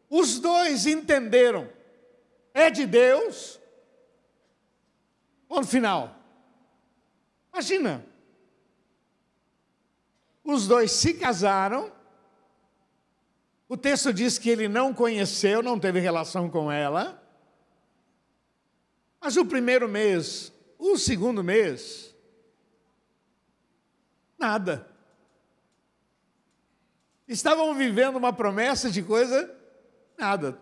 os 0.09 0.39
dois 0.39 0.85
entenderam: 0.85 1.69
é 2.53 2.69
de 2.69 2.85
Deus. 2.85 3.57
Ponto 5.47 5.67
final. 5.67 6.13
Imagina. 7.53 8.05
Os 10.43 10.67
dois 10.67 10.91
se 10.91 11.13
casaram 11.13 11.91
o 13.71 13.77
texto 13.77 14.11
diz 14.11 14.37
que 14.37 14.49
ele 14.49 14.67
não 14.67 14.93
conheceu, 14.93 15.63
não 15.63 15.79
teve 15.79 16.01
relação 16.01 16.49
com 16.49 16.69
ela. 16.69 17.23
Mas 19.21 19.37
o 19.37 19.45
primeiro 19.45 19.87
mês, 19.87 20.51
o 20.77 20.97
segundo 20.97 21.41
mês, 21.41 22.13
nada. 24.37 24.90
Estavam 27.31 27.73
vivendo 27.73 28.17
uma 28.17 28.33
promessa 28.33 28.91
de 28.91 29.01
coisa, 29.01 29.49
nada. 30.17 30.59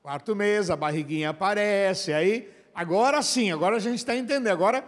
Quarto 0.00 0.34
mês, 0.34 0.70
a 0.70 0.74
barriguinha 0.74 1.28
aparece, 1.28 2.14
aí, 2.14 2.50
agora 2.74 3.20
sim, 3.20 3.52
agora 3.52 3.76
a 3.76 3.78
gente 3.78 3.98
está 3.98 4.16
entendendo, 4.16 4.48
agora, 4.48 4.82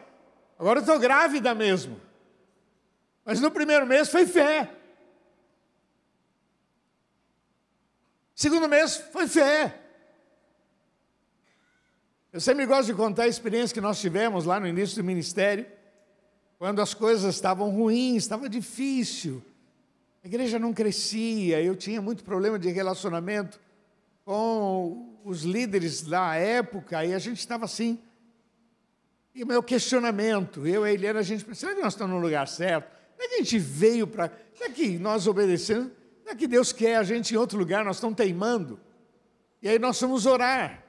agora 0.59 0.79
eu 0.79 0.81
estou 0.81 0.99
grávida 0.99 1.55
mesmo. 1.55 2.01
Mas 3.23 3.39
no 3.39 3.51
primeiro 3.51 3.87
mês 3.87 4.09
foi 4.09 4.25
fé. 4.25 4.71
Segundo 8.35 8.67
mês 8.67 8.97
foi 9.13 9.29
fé. 9.29 9.79
Eu 12.33 12.41
sempre 12.41 12.65
gosto 12.65 12.87
de 12.87 12.95
contar 12.95 13.25
a 13.25 13.29
experiência 13.29 13.75
que 13.75 13.81
nós 13.83 14.01
tivemos 14.01 14.47
lá 14.47 14.59
no 14.59 14.67
início 14.67 14.97
do 14.97 15.05
ministério, 15.05 15.67
quando 16.59 16.81
as 16.81 16.95
coisas 16.95 17.35
estavam 17.35 17.69
ruins, 17.69 18.23
estava 18.23 18.49
difícil. 18.49 19.45
A 20.23 20.27
igreja 20.27 20.59
não 20.59 20.73
crescia, 20.73 21.63
eu 21.63 21.75
tinha 21.75 22.01
muito 22.03 22.23
problema 22.23 22.59
de 22.59 22.71
relacionamento 22.71 23.61
com 24.25 25.19
os 25.25 25.43
líderes 25.43 26.03
da 26.03 26.35
época, 26.35 27.05
e 27.05 27.15
a 27.15 27.19
gente 27.19 27.39
estava 27.39 27.65
assim. 27.65 27.99
E 29.35 29.43
o 29.43 29.47
meu 29.47 29.63
questionamento, 29.63 30.67
eu 30.67 30.87
e 30.87 30.91
a 30.91 30.93
Eliana, 30.93 31.21
a 31.21 31.23
gente 31.23 31.45
pensou, 31.45 31.69
será 31.69 31.75
que 31.75 31.83
nós 31.83 31.95
estamos 31.95 32.15
no 32.15 32.21
lugar 32.21 32.47
certo? 32.47 32.91
Será 33.17 33.29
que 33.29 33.35
a 33.35 33.39
gente 33.39 33.59
veio 33.59 34.07
para. 34.07 34.31
Será 34.55 34.71
que 34.71 34.99
nós 34.99 35.27
obedecemos? 35.27 35.91
é 36.31 36.35
que 36.35 36.47
Deus 36.47 36.73
quer 36.73 36.97
a 36.97 37.03
gente 37.03 37.35
em 37.35 37.37
outro 37.37 37.59
lugar, 37.59 37.85
nós 37.85 37.97
estamos 37.97 38.17
teimando. 38.17 38.79
E 39.61 39.69
aí 39.69 39.79
nós 39.79 40.01
vamos 40.01 40.27
orar. 40.27 40.85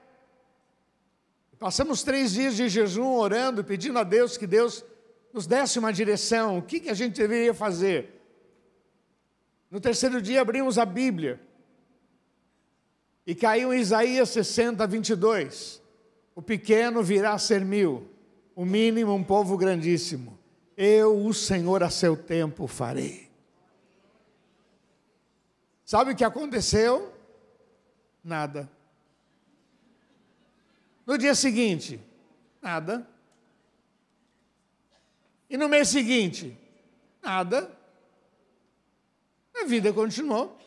Passamos 1.58 2.04
três 2.04 2.32
dias 2.32 2.56
de 2.56 2.70
jejum 2.70 3.16
orando, 3.16 3.64
pedindo 3.64 3.98
a 4.00 4.04
Deus 4.04 4.38
que 4.38 4.48
Deus 4.48 4.86
nos 5.34 5.48
desse 5.48 5.80
uma 5.80 5.92
direção, 5.92 6.58
o 6.58 6.62
que, 6.62 6.80
que 6.80 6.90
a 6.90 6.94
gente 6.94 7.16
deveria 7.16 7.54
fazer. 7.54 8.21
No 9.72 9.80
terceiro 9.80 10.22
dia 10.22 10.42
abrimos 10.42 10.78
a 10.78 10.86
Bíblia 10.86 11.40
e 13.26 13.34
caiu 13.34 13.74
em 13.74 13.80
Isaías 13.80 14.28
60, 14.30 14.86
22. 14.86 15.82
O 16.36 16.42
pequeno 16.42 17.02
virá 17.02 17.32
a 17.34 17.40
ser 17.40 17.64
mil, 17.64 18.10
o 18.54 18.66
mínimo 18.66 19.14
um 19.14 19.24
povo 19.24 19.58
grandíssimo. 19.58 20.38
Eu, 20.76 21.26
o 21.26 21.34
Senhor, 21.34 21.84
a 21.84 21.90
seu 21.90 22.18
tempo 22.18 22.68
farei. 22.68 23.30
Sabe 25.86 26.12
o 26.12 26.16
que 26.16 26.24
aconteceu? 26.26 27.14
Nada. 28.22 28.70
No 31.06 31.18
dia 31.18 31.34
seguinte, 31.34 32.00
nada. 32.62 33.08
E 35.50 35.56
no 35.56 35.70
mês 35.70 35.88
seguinte, 35.88 36.58
nada. 37.22 37.81
A 39.62 39.66
vida 39.66 39.94
continuou. 39.94 40.58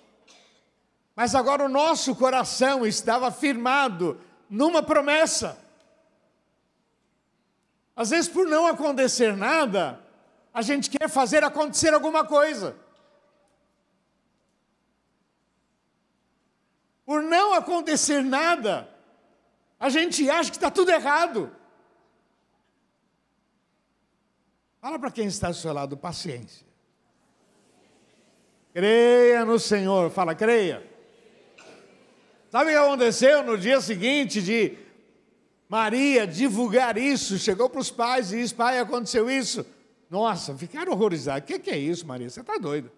Mas 1.15 1.35
agora 1.35 1.65
o 1.65 1.69
nosso 1.69 2.15
coração 2.17 2.87
estava 2.87 3.31
firmado 3.31 4.21
numa 4.49 4.83
promessa. 4.83 5.59
Às 7.95 8.11
vezes, 8.11 8.29
por 8.29 8.47
não 8.47 8.67
acontecer 8.67 9.37
nada, 9.37 10.01
a 10.53 10.63
gente 10.63 10.91
quer 10.91 11.09
fazer 11.09 11.45
acontecer 11.45 11.95
alguma 11.95 12.25
coisa. 12.25 12.77
por 17.05 17.23
não 17.23 17.53
acontecer 17.53 18.23
nada, 18.23 18.89
a 19.79 19.89
gente 19.89 20.29
acha 20.31 20.51
que 20.51 20.57
está 20.57 20.71
tudo 20.71 20.91
errado. 20.91 21.55
Fala 24.81 24.99
para 24.99 25.11
quem 25.11 25.27
está 25.27 25.49
ao 25.49 25.55
seu 25.55 25.73
lado, 25.73 25.97
paciência. 25.97 26.64
Creia 28.75 29.45
no 29.45 29.57
Senhor, 29.57 30.11
fala, 30.11 30.35
creia. 30.35 30.83
Sabe 32.51 32.71
o 32.71 32.75
que 32.75 32.77
aconteceu 32.77 33.45
no 33.45 33.57
dia 33.57 33.81
seguinte 33.81 34.43
de 34.43 34.77
Maria 35.69 36.27
divulgar 36.27 36.99
isso? 36.99 37.39
Chegou 37.39 37.71
para 37.71 37.81
os 37.81 37.93
pais 37.93 38.33
e 38.33 38.39
disse: 38.39 38.53
Pai, 38.53 38.81
aconteceu 38.81 39.31
isso. 39.31 39.65
Nossa, 40.11 40.57
ficaram 40.57 40.93
horrorizados. 40.93 41.45
O 41.45 41.47
que, 41.47 41.61
que 41.61 41.71
é 41.71 41.79
isso, 41.79 42.05
Maria? 42.05 42.29
Você 42.29 42.41
está 42.41 42.59
doida. 42.59 42.93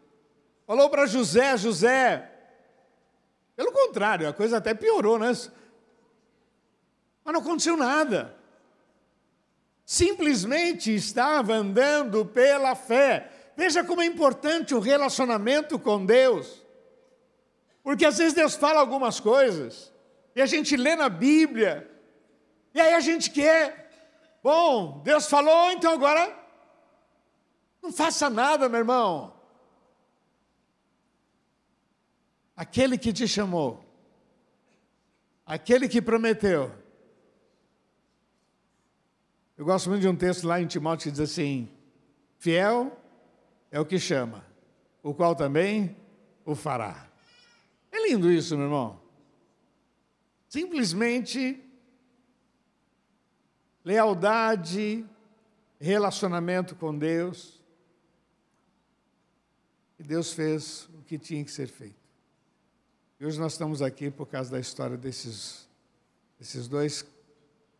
Falou 0.66 0.88
para 0.88 1.04
José: 1.04 1.54
José, 1.58 2.26
pelo 3.54 3.70
contrário, 3.70 4.26
a 4.26 4.32
coisa 4.32 4.56
até 4.56 4.72
piorou, 4.72 5.18
né? 5.18 5.28
Mas 5.28 5.50
não 7.34 7.40
aconteceu 7.40 7.76
nada. 7.76 8.34
simplesmente 9.84 10.94
estava 10.94 11.52
andando 11.52 12.24
pela 12.24 12.74
fé. 12.74 13.30
Veja 13.56 13.82
como 13.82 14.02
é 14.02 14.06
importante 14.06 14.74
o 14.74 14.80
relacionamento 14.80 15.78
com 15.78 16.04
Deus. 16.04 16.62
Porque 17.82 18.04
às 18.04 18.18
vezes 18.18 18.34
Deus 18.34 18.54
fala 18.54 18.80
algumas 18.80 19.18
coisas, 19.18 19.92
e 20.34 20.42
a 20.42 20.46
gente 20.46 20.76
lê 20.76 20.94
na 20.94 21.08
Bíblia, 21.08 21.90
e 22.74 22.80
aí 22.80 22.92
a 22.92 23.00
gente 23.00 23.30
quer, 23.30 23.90
bom, 24.42 25.00
Deus 25.02 25.26
falou, 25.26 25.70
então 25.70 25.92
agora 25.92 26.36
não 27.80 27.90
faça 27.92 28.28
nada, 28.28 28.68
meu 28.68 28.80
irmão. 28.80 29.32
Aquele 32.54 32.98
que 32.98 33.12
te 33.12 33.26
chamou, 33.26 33.84
aquele 35.46 35.88
que 35.88 36.02
prometeu. 36.02 36.72
Eu 39.56 39.64
gosto 39.64 39.88
muito 39.88 40.02
de 40.02 40.08
um 40.08 40.16
texto 40.16 40.46
lá 40.46 40.60
em 40.60 40.66
Timóteo 40.66 41.04
que 41.04 41.10
diz 41.12 41.20
assim: 41.20 41.70
fiel 42.38 42.94
é 43.70 43.80
o 43.80 43.86
que 43.86 43.98
chama, 43.98 44.44
o 45.02 45.14
qual 45.14 45.34
também 45.34 45.96
o 46.44 46.54
fará. 46.54 47.08
É 47.90 48.08
lindo 48.08 48.30
isso, 48.30 48.56
meu 48.56 48.66
irmão. 48.66 49.00
Simplesmente 50.48 51.62
lealdade, 53.84 55.04
relacionamento 55.80 56.74
com 56.74 56.96
Deus. 56.96 57.60
E 59.98 60.02
Deus 60.02 60.32
fez 60.32 60.88
o 60.94 61.02
que 61.02 61.18
tinha 61.18 61.44
que 61.44 61.50
ser 61.50 61.68
feito. 61.68 61.94
E 63.18 63.24
hoje 63.24 63.40
nós 63.40 63.52
estamos 63.52 63.80
aqui 63.80 64.10
por 64.10 64.26
causa 64.26 64.50
da 64.50 64.60
história 64.60 64.96
desses, 64.96 65.68
desses 66.38 66.68
dois, 66.68 67.06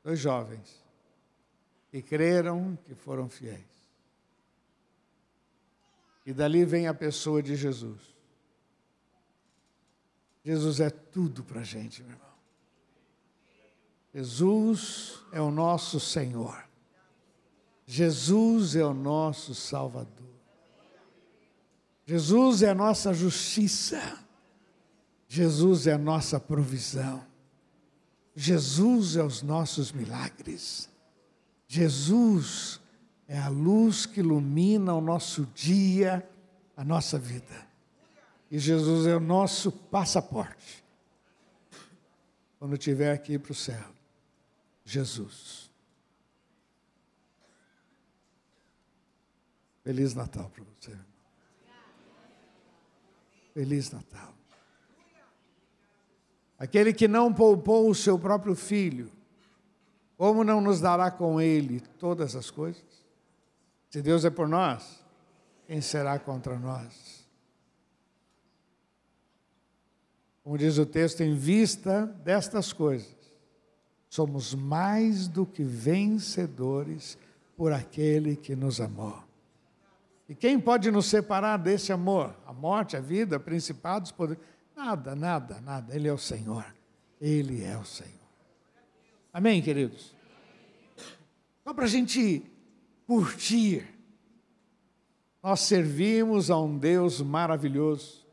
dois 0.03 0.19
jovens 0.19 0.83
que 1.91 2.01
creram, 2.01 2.79
que 2.85 2.95
foram 2.95 3.29
fiéis. 3.29 3.76
E 6.27 6.33
dali 6.33 6.65
vem 6.65 6.89
a 6.89 6.93
pessoa 6.93 7.41
de 7.41 7.55
Jesus. 7.55 8.17
Jesus 10.45 10.81
é 10.81 10.91
tudo 10.91 11.45
para 11.45 11.61
a 11.61 11.65
gente, 11.65 12.03
meu 12.03 12.13
irmão. 12.13 12.27
Jesus 14.13 15.21
é 15.31 15.41
o 15.41 15.53
nosso 15.53 16.01
Senhor. 16.01 16.67
Jesus 17.87 18.75
é 18.75 18.85
o 18.85 18.93
nosso 18.93 19.55
Salvador. 19.55 20.27
Jesus 22.05 22.63
é 22.63 22.71
a 22.71 22.75
nossa 22.75 23.15
justiça. 23.15 24.25
Jesus 25.29 25.87
é 25.87 25.93
a 25.93 25.99
nossa 25.99 26.41
provisão. 26.41 27.25
Jesus 28.35 29.17
é 29.17 29.23
os 29.23 29.43
nossos 29.43 29.93
milagres. 29.93 30.89
Jesus 31.69 32.81
é 33.29 33.39
a 33.39 33.49
luz 33.49 34.07
que 34.07 34.21
ilumina 34.21 34.95
o 34.95 35.01
nosso 35.01 35.47
dia, 35.47 36.29
a 36.77 36.85
nossa 36.85 37.19
vida. 37.19 37.67
E 38.51 38.59
Jesus 38.59 39.07
é 39.07 39.17
o 39.17 39.21
nosso 39.21 39.73
passaporte. 39.73 40.85
Quando 42.59 42.75
estiver 42.75 43.13
aqui 43.13 43.39
para 43.39 43.53
o 43.53 43.55
céu, 43.55 43.85
Jesus. 44.85 45.71
Feliz 49.83 50.15
Natal 50.15 50.51
para 50.51 50.65
você. 50.65 50.97
Feliz 53.53 53.91
Natal. 53.91 54.35
Aquele 56.59 56.93
que 56.93 57.07
não 57.07 57.33
poupou 57.33 57.91
o 57.91 57.95
seu 57.95 58.19
próprio 58.19 58.55
filho, 58.55 59.13
como 60.17 60.43
não 60.43 60.61
nos 60.61 60.81
dará 60.81 61.11
com 61.11 61.41
ele 61.41 61.81
todas 61.81 62.35
as 62.35 62.51
coisas? 62.51 62.96
Se 63.91 64.03
Deus 64.03 64.25
é 64.25 64.31
por 64.31 64.49
nós, 64.49 65.05
quem 65.67 65.81
será 65.81 66.19
contra 66.19 66.59
nós? 66.59 67.27
Como 70.43 70.57
diz 70.57 70.79
o 70.79 70.87
texto, 70.87 71.23
em 71.23 71.35
vista 71.35 72.07
destas 72.23 72.73
coisas, 72.73 73.17
somos 74.09 74.55
mais 74.55 75.27
do 75.27 75.45
que 75.45 75.65
vencedores 75.65 77.19
por 77.57 77.73
aquele 77.73 78.37
que 78.37 78.55
nos 78.55 78.81
amou. 78.81 79.25
E 80.29 80.35
quem 80.35 80.59
pode 80.59 80.91
nos 80.91 81.07
separar 81.07 81.57
desse 81.57 81.93
amor? 81.93 82.37
A 82.47 82.53
morte, 82.53 82.97
a 82.97 83.01
vida, 83.01 83.39
principados, 83.39 84.11
poderes? 84.13 84.43
Nada, 84.77 85.15
nada, 85.15 85.61
nada. 85.61 85.95
Ele 85.95 86.09
é 86.09 86.13
o 86.13 86.19
Senhor. 86.19 86.65
Ele 87.21 87.65
é 87.65 87.77
o 87.77 87.85
Senhor. 87.85 88.13
Amém, 89.33 89.63
queridos? 89.63 90.15
Só 91.65 91.73
para 91.73 91.85
a 91.85 91.89
gente 91.89 92.45
curtir, 93.07 93.87
nós 95.43 95.61
servimos 95.61 96.51
a 96.51 96.59
um 96.59 96.77
Deus 96.77 97.21
maravilhoso. 97.21 98.27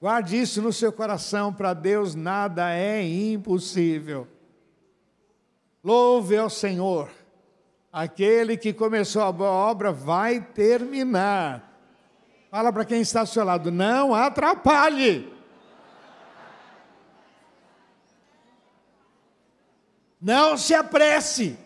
Guarde 0.00 0.40
isso 0.40 0.60
no 0.60 0.72
seu 0.72 0.92
coração, 0.92 1.52
para 1.52 1.72
Deus 1.72 2.14
nada 2.14 2.72
é 2.74 3.02
impossível. 3.02 4.26
Louve 5.82 6.36
ao 6.36 6.50
Senhor. 6.50 7.10
Aquele 7.92 8.56
que 8.56 8.72
começou 8.72 9.22
a 9.22 9.32
boa 9.32 9.50
obra 9.50 9.92
vai 9.92 10.40
terminar. 10.40 11.70
Fala 12.50 12.72
para 12.72 12.84
quem 12.84 13.00
está 13.00 13.20
ao 13.20 13.26
seu 13.26 13.44
lado, 13.44 13.70
não 13.70 14.14
atrapalhe. 14.14 15.32
Não 20.20 20.56
se 20.56 20.74
apresse. 20.74 21.58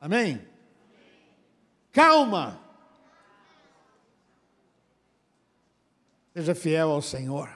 Amém? 0.00 0.48
Calma. 1.92 2.58
Seja 6.32 6.54
fiel 6.54 6.90
ao 6.90 7.02
Senhor. 7.02 7.50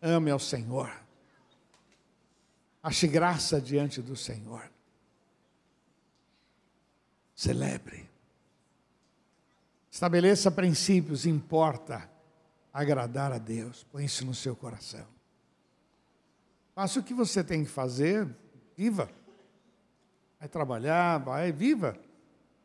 Ame 0.00 0.30
ao 0.30 0.38
Senhor. 0.38 0.90
Ache 2.82 3.06
graça 3.06 3.60
diante 3.60 4.00
do 4.00 4.16
Senhor. 4.16 4.70
Celebre. 7.34 8.08
Estabeleça 9.90 10.50
princípios, 10.50 11.26
importa 11.26 12.08
agradar 12.72 13.32
a 13.32 13.38
Deus. 13.38 13.84
Põe 13.92 14.04
isso 14.04 14.24
no 14.24 14.34
seu 14.34 14.56
coração. 14.56 15.06
Faça 16.74 17.00
o 17.00 17.02
que 17.02 17.12
você 17.12 17.44
tem 17.44 17.64
que 17.64 17.70
fazer, 17.70 18.26
viva. 18.76 19.10
Vai 20.40 20.48
trabalhar, 20.48 21.18
vai, 21.18 21.52
viva. 21.52 21.96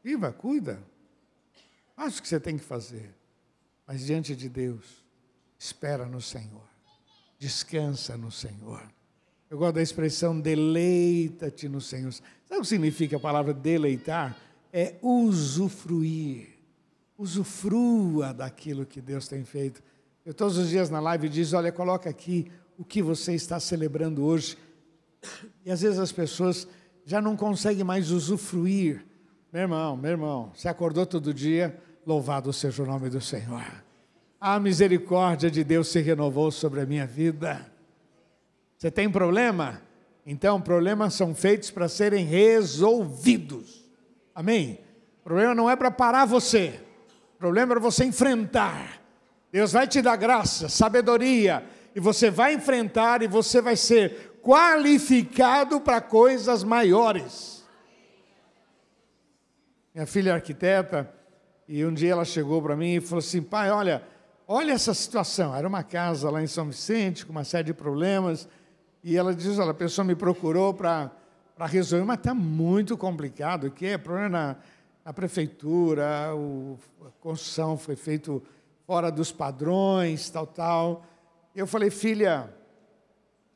Viva, 0.02 0.32
cuida. 0.32 0.82
Faça 1.94 2.20
o 2.20 2.22
que 2.22 2.28
você 2.28 2.40
tem 2.40 2.58
que 2.58 2.64
fazer. 2.64 3.14
Mas 3.86 4.06
diante 4.06 4.34
de 4.34 4.48
Deus, 4.48 5.04
espera 5.60 6.06
no 6.06 6.22
Senhor. 6.22 6.64
Descansa 7.38 8.18
no 8.18 8.32
Senhor. 8.32 8.82
Eu 9.50 9.58
gosto 9.58 9.76
da 9.76 9.82
expressão 9.82 10.40
deleita-te 10.40 11.68
no 11.68 11.82
Senhor. 11.82 12.12
Sabe 12.14 12.60
o 12.60 12.62
que 12.62 12.68
significa 12.68 13.18
a 13.18 13.20
palavra 13.20 13.54
deleitar? 13.54 14.38
É 14.72 14.96
usufruir. 15.02 16.48
Usufrua 17.18 18.34
daquilo 18.34 18.86
que 18.86 19.02
Deus 19.02 19.28
tem 19.28 19.44
feito. 19.44 19.84
Eu 20.26 20.34
todos 20.34 20.58
os 20.58 20.70
dias 20.70 20.90
na 20.90 21.00
live 21.00 21.30
diz, 21.30 21.54
olha, 21.54 21.72
coloca 21.72 22.10
aqui 22.10 22.52
o 22.78 22.84
que 22.84 23.02
você 23.02 23.34
está 23.34 23.60
celebrando 23.60 24.24
hoje. 24.24 24.58
E 25.66 25.72
às 25.72 25.82
vezes 25.82 26.00
as 26.00 26.12
pessoas 26.12 26.68
já 27.06 27.22
não 27.22 27.38
conseguem 27.38 27.84
mais 27.84 28.12
usufruir. 28.12 29.06
Meu 29.54 29.62
irmão, 29.62 29.96
meu 29.96 30.12
irmão, 30.12 30.52
você 30.54 30.68
acordou 30.68 31.06
todo 31.06 31.34
dia, 31.34 31.80
louvado 32.06 32.52
seja 32.52 32.84
o 32.84 32.86
nome 32.86 33.10
do 33.10 33.22
Senhor. 33.22 33.63
A 34.41 34.60
misericórdia 34.60 35.50
de 35.50 35.63
Deus 35.63 35.88
se 35.88 36.02
renovou 36.02 36.52
sobre 36.52 36.82
a 36.82 36.86
minha 36.86 37.06
vida. 37.06 37.65
Você 38.78 38.91
tem 38.91 39.10
problema? 39.10 39.82
Então, 40.26 40.60
problemas 40.60 41.13
são 41.13 41.34
feitos 41.34 41.72
para 41.72 41.88
serem 41.88 42.26
resolvidos. 42.26 43.86
Amém? 44.34 44.80
O 45.22 45.24
problema 45.24 45.56
não 45.56 45.70
é 45.70 45.76
para 45.76 45.91
parar 45.91 46.26
você. 46.26 46.80
O 47.36 47.38
problema 47.38 47.72
é 47.72 47.76
para 47.76 47.80
você 47.80 48.04
enfrentar. 48.04 49.02
Deus 49.52 49.72
vai 49.72 49.88
te 49.88 50.02
dar 50.02 50.18
graça, 50.18 50.68
sabedoria, 50.68 51.63
e 51.96 52.00
você 52.00 52.30
vai 52.30 52.56
enfrentar 52.56 53.22
e 53.22 53.28
você 53.28 53.62
vai 53.62 53.78
ser 53.78 54.35
qualificado 54.46 55.82
para 55.82 56.00
coisas 56.00 56.64
maiores. 56.64 57.66
Minha 59.92 60.06
filha 60.06 60.30
é 60.30 60.34
arquiteta, 60.34 61.12
e 61.68 61.84
um 61.84 61.92
dia 61.92 62.12
ela 62.12 62.24
chegou 62.24 62.62
para 62.62 62.76
mim 62.76 62.98
e 62.98 63.02
falou 63.02 63.20
assim: 63.20 63.42
pai, 63.42 63.72
olha, 63.72 64.04
olha 64.48 64.74
essa 64.74 64.94
situação. 64.94 65.56
Era 65.56 65.68
uma 65.68 65.82
casa 65.82 66.30
lá 66.30 66.44
em 66.44 66.48
São 66.48 66.68
Vicente 66.68 67.26
com 67.26 67.32
uma 67.32 67.44
série 67.44 67.64
de 67.64 67.74
problemas. 67.74 68.48
E 69.04 69.18
ela 69.18 69.34
diz: 69.34 69.58
olha, 69.58 69.72
a 69.72 69.74
pessoa 69.74 70.06
me 70.06 70.16
procurou 70.16 70.76
para 70.76 71.12
resolver, 71.62 72.06
mas 72.06 72.20
está 72.20 72.36
muito 72.36 72.96
complicado, 72.96 73.72
que 73.72 73.88
é 73.88 73.98
problema 73.98 74.30
na, 74.30 74.56
na 75.04 75.12
prefeitura, 75.12 76.36
o, 76.36 76.78
a 77.04 77.10
construção 77.20 77.80
foi 77.80 77.96
feita 77.96 78.40
fora 78.86 79.12
dos 79.12 79.32
padrões, 79.32 80.30
tal, 80.30 80.46
tal. 80.46 81.04
Eu 81.56 81.66
falei, 81.66 81.90
filha, 81.90 82.54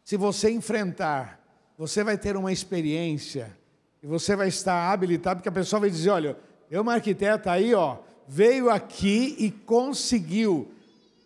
se 0.09 0.17
você 0.17 0.49
enfrentar 0.49 1.39
você 1.77 2.03
vai 2.03 2.17
ter 2.17 2.35
uma 2.35 2.51
experiência 2.51 3.55
e 4.01 4.07
você 4.07 4.35
vai 4.35 4.47
estar 4.47 4.91
habilitado, 4.91 5.37
porque 5.37 5.49
a 5.49 5.51
pessoa 5.51 5.81
vai 5.81 5.89
dizer: 5.91 6.09
olha, 6.09 6.35
eu, 6.71 6.81
uma 6.81 6.95
arquiteta 6.95 7.51
aí, 7.51 7.75
ó, 7.75 7.99
veio 8.27 8.71
aqui 8.71 9.35
e 9.37 9.51
conseguiu. 9.51 10.73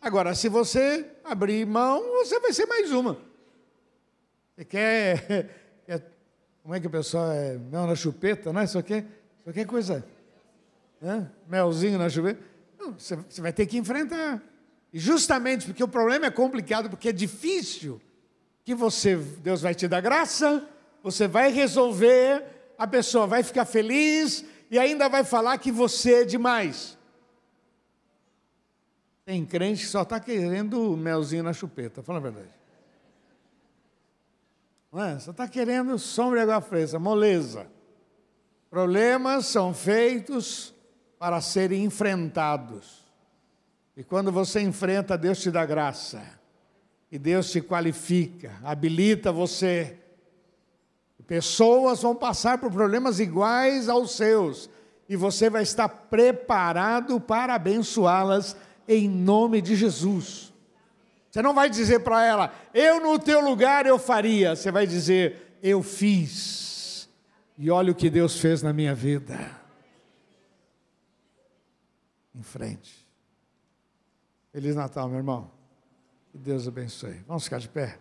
Agora, 0.01 0.35
se 0.35 0.49
você 0.49 1.09
abrir 1.23 1.65
mão, 1.65 2.03
você 2.09 2.41
vai 2.41 2.51
ser 2.51 2.65
mais 2.65 2.91
uma. 2.91 3.17
Você 4.53 4.65
quer. 4.65 5.49
como 6.61 6.75
é 6.75 6.79
que 6.81 6.87
o 6.87 6.89
pessoal 6.89 7.31
é? 7.31 7.57
Mel 7.57 7.87
na 7.87 7.95
chupeta, 7.95 8.51
né? 8.51 8.65
Isso 8.65 8.77
aqui, 8.77 8.95
isso 8.95 9.49
aqui 9.49 9.61
é 9.61 9.65
coisa. 9.65 10.05
Né? 10.99 11.31
Melzinho 11.47 11.97
na 11.97 12.09
chupeta. 12.09 12.43
Não, 12.77 12.91
você, 12.91 13.15
você 13.15 13.41
vai 13.41 13.53
ter 13.53 13.65
que 13.65 13.77
enfrentar. 13.77 14.43
E 14.91 14.99
justamente 14.99 15.65
porque 15.67 15.83
o 15.85 15.87
problema 15.87 16.25
é 16.25 16.29
complicado, 16.29 16.89
porque 16.89 17.07
é 17.07 17.13
difícil, 17.13 18.01
que 18.63 18.73
você, 18.73 19.15
Deus 19.15 19.62
vai 19.62 19.76
te 19.76 19.88
dar 19.88 20.02
graça, 20.02 20.67
você 21.02 21.28
vai 21.28 21.52
resolver, 21.52 22.43
a 22.78 22.88
pessoa 22.88 23.28
vai 23.28 23.43
ficar 23.43 23.65
feliz 23.65 24.45
e 24.71 24.80
ainda 24.80 25.10
vai 25.10 25.23
falar 25.23 25.58
que 25.58 25.71
você 25.71 26.21
é 26.21 26.23
demais. 26.23 26.97
Tem 29.26 29.45
crente 29.45 29.82
que 29.82 29.89
só 29.89 30.02
está 30.02 30.19
querendo 30.19 30.95
melzinho 30.97 31.43
na 31.43 31.54
chupeta, 31.54 32.02
fala 32.02 32.19
a 32.19 32.21
verdade. 32.21 32.49
Não 34.91 35.04
é? 35.04 35.19
Só 35.19 35.32
está 35.32 35.47
querendo 35.47 35.97
sombra 35.97 36.39
e 36.39 36.43
água 36.43 36.62
fresca, 36.62 36.99
moleza. 36.99 37.67
Problemas 38.69 39.47
são 39.47 39.73
feitos 39.73 40.73
para 41.17 41.39
serem 41.41 41.84
enfrentados. 41.84 43.04
E 43.95 44.04
quando 44.04 44.32
você 44.32 44.62
enfrenta, 44.62 45.17
Deus 45.17 45.39
te 45.39 45.52
dá 45.52 45.65
graça. 45.65 46.21
E 47.13 47.19
Deus 47.19 47.52
te 47.52 47.62
qualifica, 47.62 48.60
habilita 48.63 49.32
você. 49.32 49.99
Pessoas 51.28 52.02
vão 52.02 52.15
passar 52.15 52.58
por 52.58 52.71
problemas 52.71 53.19
iguais 53.19 53.88
aos 53.88 54.15
seus. 54.15 54.67
E 55.08 55.15
você 55.15 55.47
vai 55.47 55.62
estar 55.62 55.88
preparado 55.88 57.21
para 57.21 57.54
abençoá-las 57.54 58.58
em 58.88 59.08
nome 59.08 59.62
de 59.62 59.76
Jesus. 59.76 60.52
Você 61.30 61.39
não 61.43 61.54
vai 61.54 61.69
dizer 61.69 61.99
para 61.99 62.26
ela, 62.26 62.52
eu 62.73 62.99
no 62.99 63.19
teu 63.19 63.41
lugar 63.41 63.86
eu 63.86 63.99
faria. 63.99 64.56
Você 64.56 64.71
vai 64.71 64.88
dizer, 64.88 65.60
eu 65.62 65.84
fiz. 65.84 67.08
E 67.60 67.69
olha 67.69 67.91
o 67.91 67.95
que 67.95 68.10
Deus 68.10 68.39
fez 68.39 68.63
na 68.63 68.73
minha 68.73 68.95
vida. 68.95 69.38
Em 72.34 72.41
frente. 72.41 73.08
Feliz 74.52 74.76
Natal, 74.76 75.08
meu 75.08 75.19
irmão. 75.19 75.52
Que 76.33 76.39
Deus 76.39 76.67
abençoe. 76.67 77.23
Vamos 77.27 77.43
ficar 77.43 77.59
de 77.59 77.69
pé. 77.69 77.99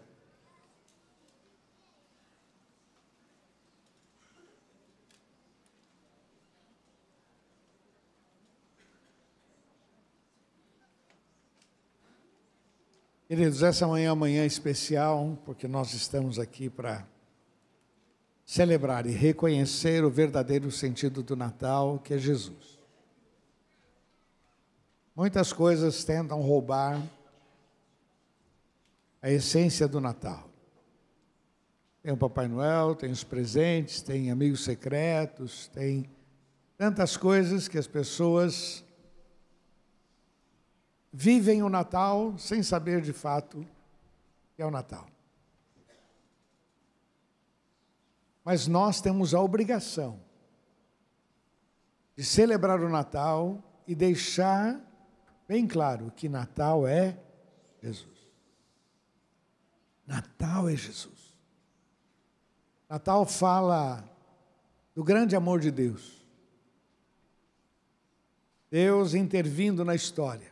Queridos, 13.28 13.62
essa 13.62 13.86
manhã 13.86 14.06
é 14.06 14.10
uma 14.10 14.16
manhã 14.16 14.46
especial, 14.46 15.38
porque 15.44 15.68
nós 15.68 15.92
estamos 15.92 16.38
aqui 16.38 16.70
para 16.70 17.06
celebrar 18.46 19.04
e 19.04 19.10
reconhecer 19.10 20.02
o 20.06 20.10
verdadeiro 20.10 20.70
sentido 20.70 21.22
do 21.22 21.36
Natal, 21.36 21.98
que 21.98 22.14
é 22.14 22.18
Jesus. 22.18 22.78
Muitas 25.14 25.52
coisas 25.52 26.02
tentam 26.02 26.40
roubar 26.40 26.98
a 29.22 29.30
essência 29.30 29.86
do 29.86 30.00
Natal. 30.00 30.50
Tem 32.02 32.12
o 32.12 32.16
Papai 32.16 32.48
Noel, 32.48 32.96
tem 32.96 33.12
os 33.12 33.22
presentes, 33.22 34.02
tem 34.02 34.32
amigos 34.32 34.64
secretos, 34.64 35.68
tem 35.68 36.10
tantas 36.76 37.16
coisas 37.16 37.68
que 37.68 37.78
as 37.78 37.86
pessoas 37.86 38.84
vivem 41.12 41.62
o 41.62 41.68
Natal 41.68 42.36
sem 42.36 42.62
saber 42.62 43.00
de 43.00 43.12
fato 43.12 43.64
que 44.56 44.62
é 44.62 44.66
o 44.66 44.70
Natal. 44.70 45.06
Mas 48.44 48.66
nós 48.66 49.00
temos 49.00 49.32
a 49.34 49.40
obrigação 49.40 50.18
de 52.16 52.24
celebrar 52.24 52.80
o 52.80 52.88
Natal 52.88 53.62
e 53.86 53.94
deixar 53.94 54.80
bem 55.46 55.68
claro 55.68 56.10
que 56.16 56.28
Natal 56.28 56.86
é 56.86 57.16
Jesus. 57.80 58.11
Natal 60.06 60.68
é 60.68 60.76
Jesus. 60.76 61.38
Natal 62.88 63.24
fala 63.24 64.04
do 64.94 65.02
grande 65.02 65.34
amor 65.34 65.60
de 65.60 65.70
Deus. 65.70 66.22
Deus 68.70 69.14
intervindo 69.14 69.84
na 69.84 69.94
história, 69.94 70.50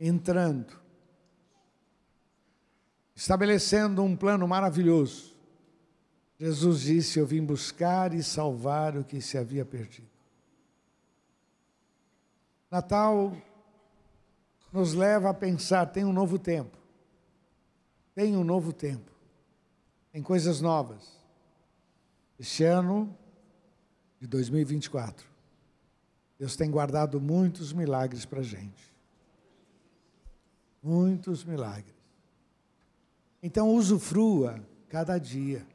entrando, 0.00 0.78
estabelecendo 3.14 4.02
um 4.02 4.16
plano 4.16 4.48
maravilhoso. 4.48 5.34
Jesus 6.38 6.80
disse: 6.80 7.18
Eu 7.18 7.26
vim 7.26 7.44
buscar 7.44 8.12
e 8.12 8.22
salvar 8.22 8.96
o 8.96 9.04
que 9.04 9.20
se 9.20 9.38
havia 9.38 9.64
perdido. 9.64 10.08
Natal 12.70 13.36
nos 14.72 14.94
leva 14.94 15.30
a 15.30 15.34
pensar: 15.34 15.86
tem 15.86 16.04
um 16.04 16.12
novo 16.12 16.38
tempo. 16.38 16.83
Tem 18.14 18.36
um 18.36 18.44
novo 18.44 18.72
tempo. 18.72 19.10
Tem 20.12 20.22
coisas 20.22 20.60
novas. 20.60 21.12
Este 22.38 22.64
ano 22.64 23.16
de 24.20 24.26
2024, 24.26 25.26
Deus 26.38 26.56
tem 26.56 26.70
guardado 26.70 27.20
muitos 27.20 27.72
milagres 27.72 28.24
para 28.24 28.40
a 28.40 28.44
gente. 28.44 28.92
Muitos 30.82 31.44
milagres. 31.44 31.94
Então, 33.42 33.74
usufrua 33.74 34.64
cada 34.88 35.18
dia. 35.18 35.66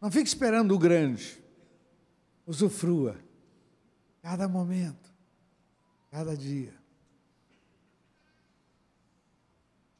Não 0.00 0.10
fique 0.10 0.28
esperando 0.28 0.74
o 0.74 0.78
grande. 0.78 1.42
Usufrua 2.46 3.16
cada 4.22 4.48
momento 4.48 5.10
cada 6.10 6.36
dia. 6.36 6.74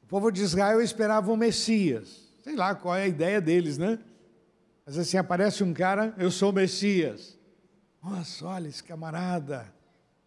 povo 0.11 0.29
de 0.29 0.41
Israel 0.41 0.81
esperava 0.81 1.31
o 1.31 1.37
Messias. 1.37 2.29
Sei 2.43 2.53
lá 2.53 2.75
qual 2.75 2.97
é 2.97 3.03
a 3.03 3.07
ideia 3.07 3.39
deles, 3.39 3.77
né? 3.77 3.97
Mas 4.85 4.97
assim, 4.97 5.15
aparece 5.15 5.63
um 5.63 5.73
cara, 5.73 6.13
eu 6.17 6.29
sou 6.29 6.49
o 6.49 6.53
Messias. 6.53 7.39
Nossa, 8.03 8.45
olha 8.45 8.67
esse 8.67 8.83
camarada, 8.83 9.73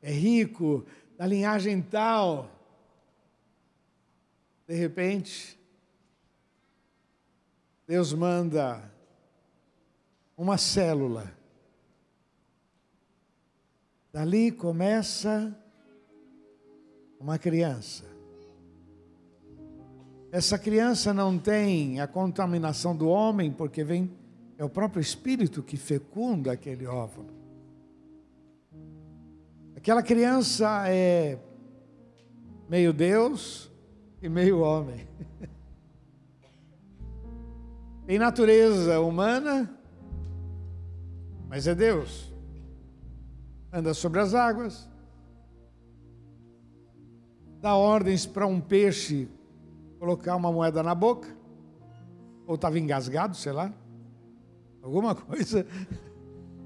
é 0.00 0.10
rico, 0.10 0.86
da 1.18 1.26
linhagem 1.26 1.82
tal. 1.82 2.50
De 4.66 4.74
repente, 4.74 5.60
Deus 7.86 8.14
manda 8.14 8.90
uma 10.34 10.56
célula. 10.56 11.30
Dali 14.10 14.50
começa 14.50 15.54
uma 17.20 17.38
criança. 17.38 18.13
Essa 20.34 20.58
criança 20.58 21.14
não 21.14 21.38
tem 21.38 22.00
a 22.00 22.08
contaminação 22.08 22.96
do 22.96 23.06
homem, 23.06 23.52
porque 23.52 23.84
vem 23.84 24.10
é 24.58 24.64
o 24.64 24.68
próprio 24.68 25.00
espírito 25.00 25.62
que 25.62 25.76
fecunda 25.76 26.50
aquele 26.50 26.88
óvulo. 26.88 27.30
Aquela 29.76 30.02
criança 30.02 30.88
é 30.88 31.38
meio 32.68 32.92
Deus 32.92 33.70
e 34.20 34.28
meio 34.28 34.58
homem. 34.58 35.06
Tem 38.04 38.18
natureza 38.18 38.98
humana, 38.98 39.72
mas 41.48 41.68
é 41.68 41.76
Deus. 41.76 42.34
Anda 43.72 43.94
sobre 43.94 44.18
as 44.18 44.34
águas, 44.34 44.88
dá 47.60 47.76
ordens 47.76 48.26
para 48.26 48.48
um 48.48 48.60
peixe 48.60 49.28
colocar 49.98 50.36
uma 50.36 50.52
moeda 50.52 50.82
na 50.82 50.94
boca, 50.94 51.28
ou 52.46 52.54
estava 52.54 52.78
engasgado, 52.78 53.36
sei 53.36 53.52
lá, 53.52 53.72
alguma 54.82 55.14
coisa. 55.16 55.66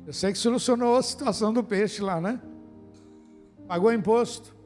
Eu 0.06 0.12
sei 0.12 0.32
que 0.32 0.38
solucionou 0.38 0.96
a 0.96 1.02
situação 1.02 1.52
do 1.52 1.62
peixe 1.62 2.02
lá, 2.02 2.20
né? 2.20 2.40
Pagou 3.66 3.92
imposto. 3.92 4.56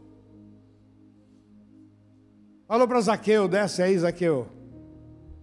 Falou 2.66 2.86
para 2.88 3.00
Zaqueu, 3.00 3.48
desce 3.48 3.82
aí, 3.82 3.98
Zaqueu. 3.98 4.46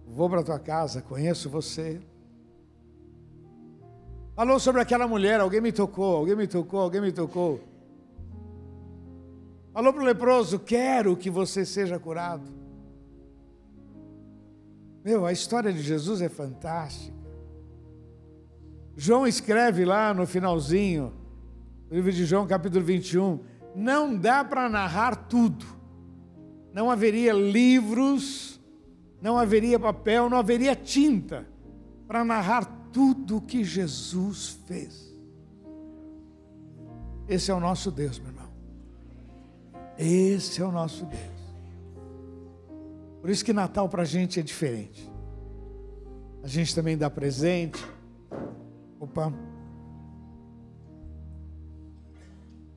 Vou 0.06 0.28
para 0.28 0.42
tua 0.42 0.58
casa, 0.58 1.00
conheço 1.00 1.48
você. 1.48 2.00
Falou 4.34 4.58
sobre 4.58 4.80
aquela 4.80 5.06
mulher, 5.06 5.38
alguém 5.38 5.60
me 5.60 5.70
tocou, 5.70 6.16
alguém 6.16 6.34
me 6.34 6.46
tocou, 6.46 6.80
alguém 6.80 7.00
me 7.00 7.12
tocou. 7.12 7.60
Falou 9.72 9.92
para 9.92 10.02
o 10.02 10.06
leproso: 10.06 10.58
Quero 10.58 11.16
que 11.16 11.30
você 11.30 11.64
seja 11.64 11.98
curado. 11.98 12.50
Meu, 15.04 15.24
a 15.24 15.32
história 15.32 15.72
de 15.72 15.82
Jesus 15.82 16.20
é 16.20 16.28
fantástica. 16.28 17.18
João 18.96 19.26
escreve 19.26 19.84
lá 19.84 20.12
no 20.12 20.26
finalzinho, 20.26 21.12
no 21.88 21.96
livro 21.96 22.12
de 22.12 22.26
João, 22.26 22.46
capítulo 22.46 22.84
21, 22.84 23.40
não 23.74 24.14
dá 24.14 24.44
para 24.44 24.68
narrar 24.68 25.16
tudo. 25.16 25.64
Não 26.72 26.90
haveria 26.90 27.32
livros, 27.32 28.60
não 29.22 29.38
haveria 29.38 29.78
papel, 29.78 30.28
não 30.28 30.38
haveria 30.38 30.76
tinta 30.76 31.46
para 32.06 32.24
narrar 32.24 32.64
tudo 32.92 33.38
o 33.38 33.40
que 33.40 33.64
Jesus 33.64 34.60
fez. 34.66 35.14
Esse 37.26 37.50
é 37.50 37.54
o 37.54 37.60
nosso 37.60 37.90
Deus, 37.90 38.18
meu 38.18 38.28
irmão. 38.28 38.50
Esse 39.96 40.60
é 40.60 40.64
o 40.64 40.72
nosso 40.72 41.06
Deus. 41.06 41.39
Por 43.20 43.28
isso 43.28 43.44
que 43.44 43.52
Natal 43.52 43.88
para 43.88 44.02
a 44.02 44.06
gente 44.06 44.40
é 44.40 44.42
diferente. 44.42 45.10
A 46.42 46.48
gente 46.48 46.74
também 46.74 46.96
dá 46.96 47.10
presente. 47.10 47.84
Opa. 48.98 49.32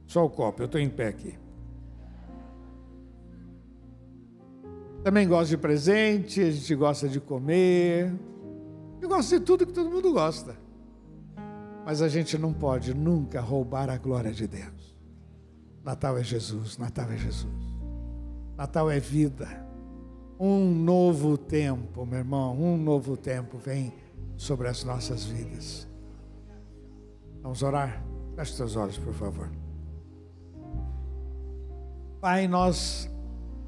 Só 0.05 0.25
o 0.25 0.29
copo, 0.29 0.61
eu 0.61 0.65
estou 0.65 0.79
em 0.79 0.89
pé 0.89 1.07
aqui. 1.07 1.37
Também 5.03 5.27
gosta 5.27 5.49
de 5.49 5.57
presente, 5.57 6.41
a 6.41 6.51
gente 6.51 6.75
gosta 6.75 7.09
de 7.09 7.19
comer. 7.19 8.13
Eu 9.01 9.09
gosto 9.09 9.37
de 9.37 9.45
tudo 9.45 9.65
que 9.65 9.73
todo 9.73 9.89
mundo 9.89 10.13
gosta. 10.13 10.55
Mas 11.85 12.01
a 12.01 12.07
gente 12.07 12.37
não 12.37 12.53
pode 12.53 12.93
nunca 12.93 13.41
roubar 13.41 13.89
a 13.89 13.97
glória 13.97 14.31
de 14.31 14.47
Deus. 14.47 14.97
Natal 15.83 16.17
é 16.17 16.23
Jesus, 16.23 16.77
Natal 16.77 17.11
é 17.11 17.17
Jesus. 17.17 17.73
Natal 18.55 18.89
é 18.89 18.99
vida. 18.99 19.67
Um 20.39 20.69
novo 20.73 21.37
tempo, 21.37 22.05
meu 22.05 22.19
irmão, 22.19 22.55
um 22.59 22.77
novo 22.77 23.15
tempo 23.15 23.57
vem 23.57 23.93
sobre 24.35 24.67
as 24.67 24.83
nossas 24.83 25.23
vidas. 25.25 25.87
Vamos 27.41 27.61
orar? 27.61 28.03
Feche 28.35 28.53
seus 28.53 28.75
olhos, 28.75 28.97
por 28.97 29.13
favor. 29.13 29.49
Pai, 32.19 32.47
nós 32.47 33.09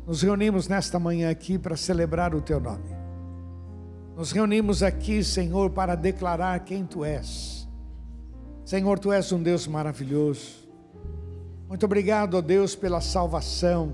nos 0.07 0.21
reunimos 0.21 0.67
nesta 0.67 0.97
manhã 0.97 1.29
aqui 1.29 1.57
para 1.57 1.75
celebrar 1.75 2.33
o 2.33 2.41
Teu 2.41 2.59
nome. 2.59 2.95
Nos 4.15 4.31
reunimos 4.31 4.81
aqui, 4.81 5.23
Senhor, 5.23 5.71
para 5.71 5.93
declarar 5.93 6.59
quem 6.61 6.85
Tu 6.85 7.03
és. 7.03 7.67
Senhor, 8.63 8.97
Tu 8.97 9.11
és 9.11 9.31
um 9.31 9.43
Deus 9.43 9.67
maravilhoso. 9.67 10.65
Muito 11.67 11.85
obrigado, 11.85 12.35
ó 12.35 12.41
Deus, 12.41 12.75
pela 12.75 13.01
salvação. 13.01 13.93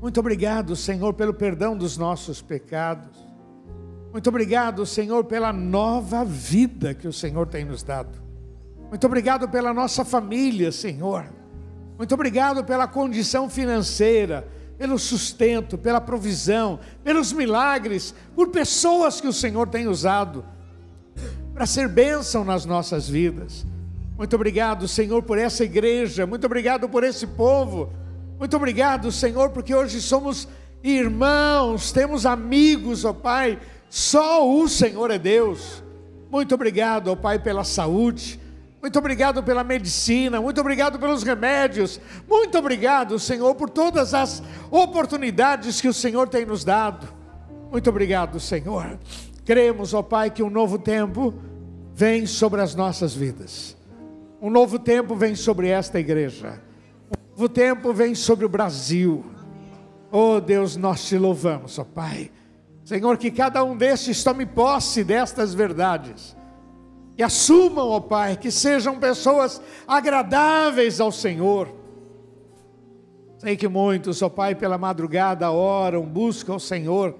Muito 0.00 0.18
obrigado, 0.18 0.74
Senhor, 0.74 1.12
pelo 1.12 1.34
perdão 1.34 1.76
dos 1.76 1.98
nossos 1.98 2.40
pecados. 2.40 3.30
Muito 4.10 4.28
obrigado, 4.28 4.86
Senhor, 4.86 5.24
pela 5.24 5.52
nova 5.52 6.24
vida 6.24 6.94
que 6.94 7.06
o 7.06 7.12
Senhor 7.12 7.46
tem 7.46 7.64
nos 7.64 7.82
dado. 7.82 8.18
Muito 8.88 9.06
obrigado 9.06 9.48
pela 9.48 9.74
nossa 9.74 10.04
família, 10.04 10.72
Senhor. 10.72 11.26
Muito 11.98 12.14
obrigado 12.14 12.64
pela 12.64 12.88
condição 12.88 13.48
financeira, 13.48 14.48
pelo 14.78 14.98
sustento, 14.98 15.76
pela 15.76 16.00
provisão, 16.00 16.80
pelos 17.04 17.30
milagres, 17.32 18.14
por 18.34 18.48
pessoas 18.48 19.20
que 19.20 19.28
o 19.28 19.32
Senhor 19.32 19.68
tem 19.68 19.86
usado 19.86 20.44
para 21.52 21.66
ser 21.66 21.88
bênção 21.88 22.42
nas 22.42 22.64
nossas 22.64 23.06
vidas. 23.06 23.66
Muito 24.16 24.34
obrigado, 24.34 24.88
Senhor, 24.88 25.22
por 25.22 25.36
essa 25.36 25.62
igreja. 25.62 26.26
Muito 26.26 26.46
obrigado 26.46 26.88
por 26.88 27.04
esse 27.04 27.26
povo. 27.26 27.92
Muito 28.40 28.56
obrigado, 28.56 29.12
Senhor, 29.12 29.50
porque 29.50 29.74
hoje 29.74 30.00
somos 30.00 30.48
irmãos, 30.82 31.92
temos 31.92 32.24
amigos, 32.24 33.04
ó 33.04 33.12
Pai. 33.12 33.58
Só 33.90 34.50
o 34.50 34.66
Senhor 34.66 35.10
é 35.10 35.18
Deus. 35.18 35.84
Muito 36.30 36.54
obrigado, 36.54 37.08
ó 37.08 37.16
Pai, 37.16 37.38
pela 37.38 37.64
saúde. 37.64 38.40
Muito 38.80 38.98
obrigado 38.98 39.42
pela 39.42 39.62
medicina, 39.62 40.40
muito 40.40 40.58
obrigado 40.58 40.98
pelos 40.98 41.22
remédios, 41.22 42.00
muito 42.26 42.56
obrigado, 42.56 43.18
Senhor, 43.18 43.54
por 43.54 43.68
todas 43.68 44.14
as 44.14 44.42
oportunidades 44.70 45.82
que 45.82 45.88
o 45.88 45.92
Senhor 45.92 46.26
tem 46.26 46.46
nos 46.46 46.64
dado. 46.64 47.06
Muito 47.70 47.90
obrigado, 47.90 48.40
Senhor. 48.40 48.98
Cremos, 49.44 49.92
ó 49.92 50.02
Pai, 50.02 50.30
que 50.30 50.42
um 50.42 50.48
novo 50.48 50.78
tempo 50.78 51.34
vem 51.94 52.24
sobre 52.24 52.62
as 52.62 52.74
nossas 52.74 53.14
vidas. 53.14 53.76
Um 54.40 54.48
novo 54.48 54.78
tempo 54.78 55.14
vem 55.14 55.34
sobre 55.34 55.68
esta 55.68 56.00
igreja 56.00 56.69
novo 57.40 57.48
tempo 57.48 57.94
vem 57.94 58.14
sobre 58.14 58.44
o 58.44 58.48
Brasil. 58.50 59.24
Oh 60.12 60.38
Deus, 60.40 60.76
nós 60.76 61.06
te 61.06 61.16
louvamos, 61.16 61.78
ó 61.78 61.82
oh, 61.82 61.84
Pai. 61.86 62.30
Senhor, 62.84 63.16
que 63.16 63.30
cada 63.30 63.64
um 63.64 63.74
destes 63.74 64.22
tome 64.22 64.44
posse 64.44 65.02
destas 65.02 65.54
verdades. 65.54 66.36
E 67.16 67.22
assumam, 67.22 67.88
ó 67.88 67.96
oh, 67.96 68.00
Pai, 68.02 68.36
que 68.36 68.50
sejam 68.50 68.98
pessoas 68.98 69.58
agradáveis 69.88 71.00
ao 71.00 71.10
Senhor. 71.10 71.74
Sei 73.38 73.56
que 73.56 73.68
muitos, 73.68 74.20
ó 74.20 74.28
Pai, 74.28 74.54
pela 74.54 74.76
madrugada 74.76 75.50
oram, 75.50 76.04
buscam 76.04 76.56
o 76.56 76.60
Senhor. 76.60 77.14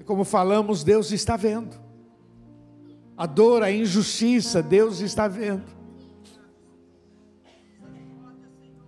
E 0.00 0.02
como 0.02 0.24
falamos, 0.24 0.82
Deus 0.82 1.12
está 1.12 1.36
vendo. 1.36 1.78
A 3.16 3.26
dor, 3.26 3.62
a 3.62 3.70
injustiça, 3.70 4.60
Deus 4.60 5.00
está 5.00 5.28
vendo. 5.28 5.79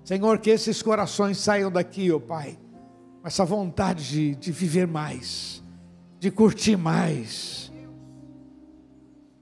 Senhor, 0.04 0.38
que 0.38 0.50
esses 0.50 0.82
corações 0.82 1.38
saiam 1.38 1.70
daqui, 1.70 2.10
ó 2.10 2.16
oh 2.16 2.20
Pai, 2.20 2.58
com 3.20 3.28
essa 3.28 3.44
vontade 3.44 4.08
de, 4.08 4.34
de 4.34 4.52
viver 4.52 4.86
mais, 4.86 5.62
de 6.18 6.30
curtir 6.30 6.76
mais. 6.76 7.72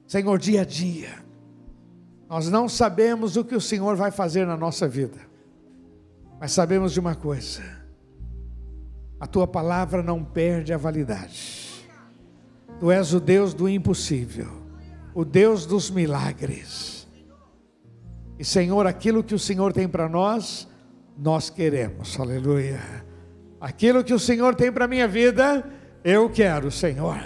Senhor, 0.06 0.38
dia 0.38 0.62
a 0.62 0.64
dia, 0.64 1.24
nós 2.28 2.48
não 2.48 2.68
sabemos 2.68 3.36
o 3.36 3.44
que 3.44 3.54
o 3.54 3.60
Senhor 3.60 3.96
vai 3.96 4.10
fazer 4.10 4.46
na 4.46 4.56
nossa 4.56 4.86
vida, 4.86 5.18
mas 6.38 6.52
sabemos 6.52 6.92
de 6.92 7.00
uma 7.00 7.14
coisa: 7.14 7.62
a 9.18 9.26
tua 9.26 9.46
palavra 9.46 10.02
não 10.02 10.24
perde 10.24 10.72
a 10.72 10.78
validade. 10.78 11.70
Tu 12.78 12.90
és 12.90 13.12
o 13.12 13.20
Deus 13.20 13.52
do 13.52 13.68
impossível, 13.68 14.48
o 15.14 15.24
Deus 15.24 15.66
dos 15.66 15.90
milagres. 15.90 16.99
E 18.40 18.44
Senhor, 18.44 18.86
aquilo 18.86 19.22
que 19.22 19.34
o 19.34 19.38
Senhor 19.38 19.70
tem 19.70 19.86
para 19.86 20.08
nós, 20.08 20.66
nós 21.14 21.50
queremos. 21.50 22.18
Aleluia. 22.18 22.80
Aquilo 23.60 24.02
que 24.02 24.14
o 24.14 24.18
Senhor 24.18 24.54
tem 24.54 24.72
para 24.72 24.88
minha 24.88 25.06
vida, 25.06 25.62
eu 26.02 26.30
quero, 26.30 26.70
Senhor. 26.70 27.20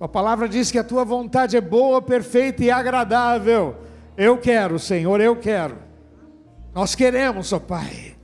A 0.00 0.08
palavra 0.08 0.48
diz 0.48 0.70
que 0.70 0.78
a 0.78 0.82
tua 0.82 1.04
vontade 1.04 1.58
é 1.58 1.60
boa, 1.60 2.00
perfeita 2.00 2.64
e 2.64 2.70
agradável. 2.70 3.76
Eu 4.16 4.38
quero, 4.38 4.78
Senhor, 4.78 5.20
eu 5.20 5.36
quero. 5.36 5.76
Nós 6.74 6.94
queremos, 6.94 7.52
ó 7.52 7.58
Pai. 7.58 8.16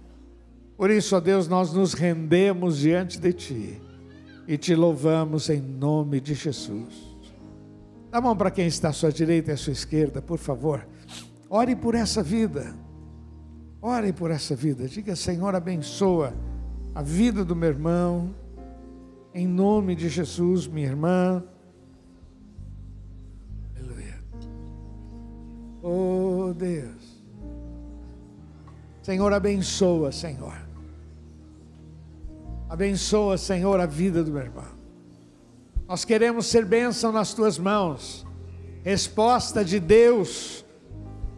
Por 0.75 0.91
isso, 0.91 1.15
ó 1.17 1.21
Deus, 1.21 1.49
nós 1.49 1.71
nos 1.75 1.93
rendemos 1.93 2.79
diante 2.79 3.21
de 3.21 3.31
Ti 3.35 3.83
e 4.47 4.57
te 4.57 4.75
louvamos 4.75 5.51
em 5.51 5.61
nome 5.61 6.19
de 6.19 6.33
Jesus. 6.33 7.19
Dá 8.11 8.17
a 8.17 8.23
mão 8.23 8.35
para 8.35 8.51
quem 8.51 8.67
está 8.67 8.89
à 8.89 8.93
sua 8.95 9.13
direita 9.13 9.51
e 9.51 9.53
à 9.53 9.57
sua 9.59 9.75
esquerda, 9.75 10.23
por 10.23 10.39
favor. 10.39 10.87
Ore 11.51 11.75
por 11.75 11.95
essa 11.95 12.23
vida. 12.23 12.75
Ore 13.81 14.13
por 14.13 14.31
essa 14.31 14.55
vida. 14.55 14.87
Diga, 14.87 15.17
Senhor, 15.17 15.55
abençoa 15.55 16.35
a 16.95 17.03
vida 17.03 17.45
do 17.45 17.57
meu 17.57 17.69
irmão. 17.69 18.35
Em 19.33 19.47
nome 19.47 19.95
de 19.95 20.09
Jesus, 20.09 20.67
minha 20.67 20.89
irmã. 20.89 21.43
Aleluia. 23.77 24.19
Oh 25.83 26.53
Deus. 26.55 27.23
Senhor, 29.03 29.33
abençoa, 29.33 30.13
Senhor. 30.13 30.55
Abençoa, 32.69 33.39
Senhor, 33.39 33.81
a 33.81 33.87
vida 33.87 34.23
do 34.23 34.31
meu 34.31 34.43
irmão. 34.43 34.79
Nós 35.87 36.05
queremos 36.05 36.47
ser 36.47 36.67
bênção 36.67 37.11
nas 37.11 37.33
tuas 37.33 37.59
mãos. 37.59 38.27
Resposta 38.85 39.65
de 39.65 39.81
Deus 39.81 40.65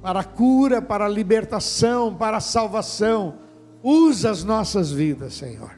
para 0.03 0.21
a 0.21 0.25
cura, 0.25 0.81
para 0.81 1.07
a 1.07 1.09
libertação, 1.09 2.15
para 2.15 2.39
a 2.39 2.41
salvação. 2.41 3.35
Usa 3.83 4.31
as 4.31 4.45
nossas 4.45 4.91
vidas, 4.91 5.35
Senhor. 5.35 5.73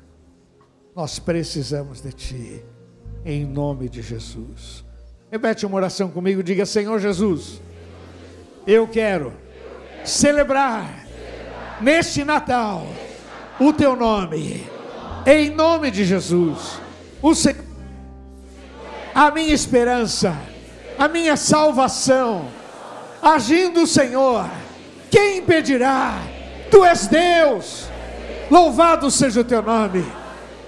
Nós 0.95 1.19
precisamos 1.19 2.01
de 2.01 2.13
Ti, 2.13 2.65
em 3.25 3.45
nome 3.45 3.89
de 3.89 4.03
Jesus. 4.03 4.85
Repete 5.31 5.65
uma 5.65 5.77
oração 5.77 6.11
comigo, 6.11 6.43
diga: 6.43 6.67
Senhor 6.67 6.99
Jesus, 6.99 7.61
eu 8.67 8.87
quero 8.87 9.33
celebrar 10.05 11.07
neste 11.81 12.25
Natal 12.25 12.87
o 13.59 13.73
Teu 13.73 13.97
nome, 13.97 14.67
em 15.27 15.51
nome 15.51 15.91
de 15.91 16.05
Jesus. 16.05 16.81
O 17.21 17.35
Senhor, 17.35 17.65
a 19.15 19.31
minha 19.31 19.55
esperança, 19.55 20.37
a 20.99 21.09
minha 21.09 21.37
salvação 21.37 22.62
agindo 23.23 23.85
o 23.85 23.87
Senhor, 23.87 24.51
quem 25.11 25.39
impedirá? 25.39 26.19
Tu 26.71 26.85
és 26.85 27.07
Deus, 27.07 27.89
louvado 28.51 29.11
seja 29.11 29.43
o 29.43 29.45
teu 29.45 29.63
nome, 29.63 30.05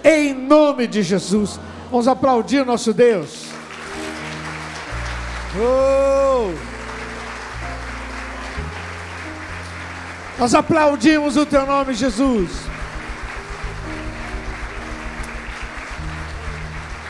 em 0.04 0.32
nome 0.32 0.86
de 0.86 1.02
Jesus. 1.02 1.58
Vamos 1.90 2.06
aplaudir 2.06 2.64
nosso 2.64 2.92
Deus. 2.92 3.46
Oh! 5.56 6.52
Nós 10.38 10.54
aplaudimos 10.54 11.36
o 11.36 11.46
teu 11.46 11.64
nome, 11.64 11.94
Jesus. 11.94 12.50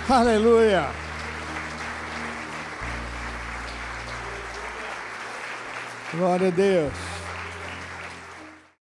Aleluia. 0.09 1.04
Glória 6.17 6.49
a 6.49 6.51
Deus. 6.51 7.14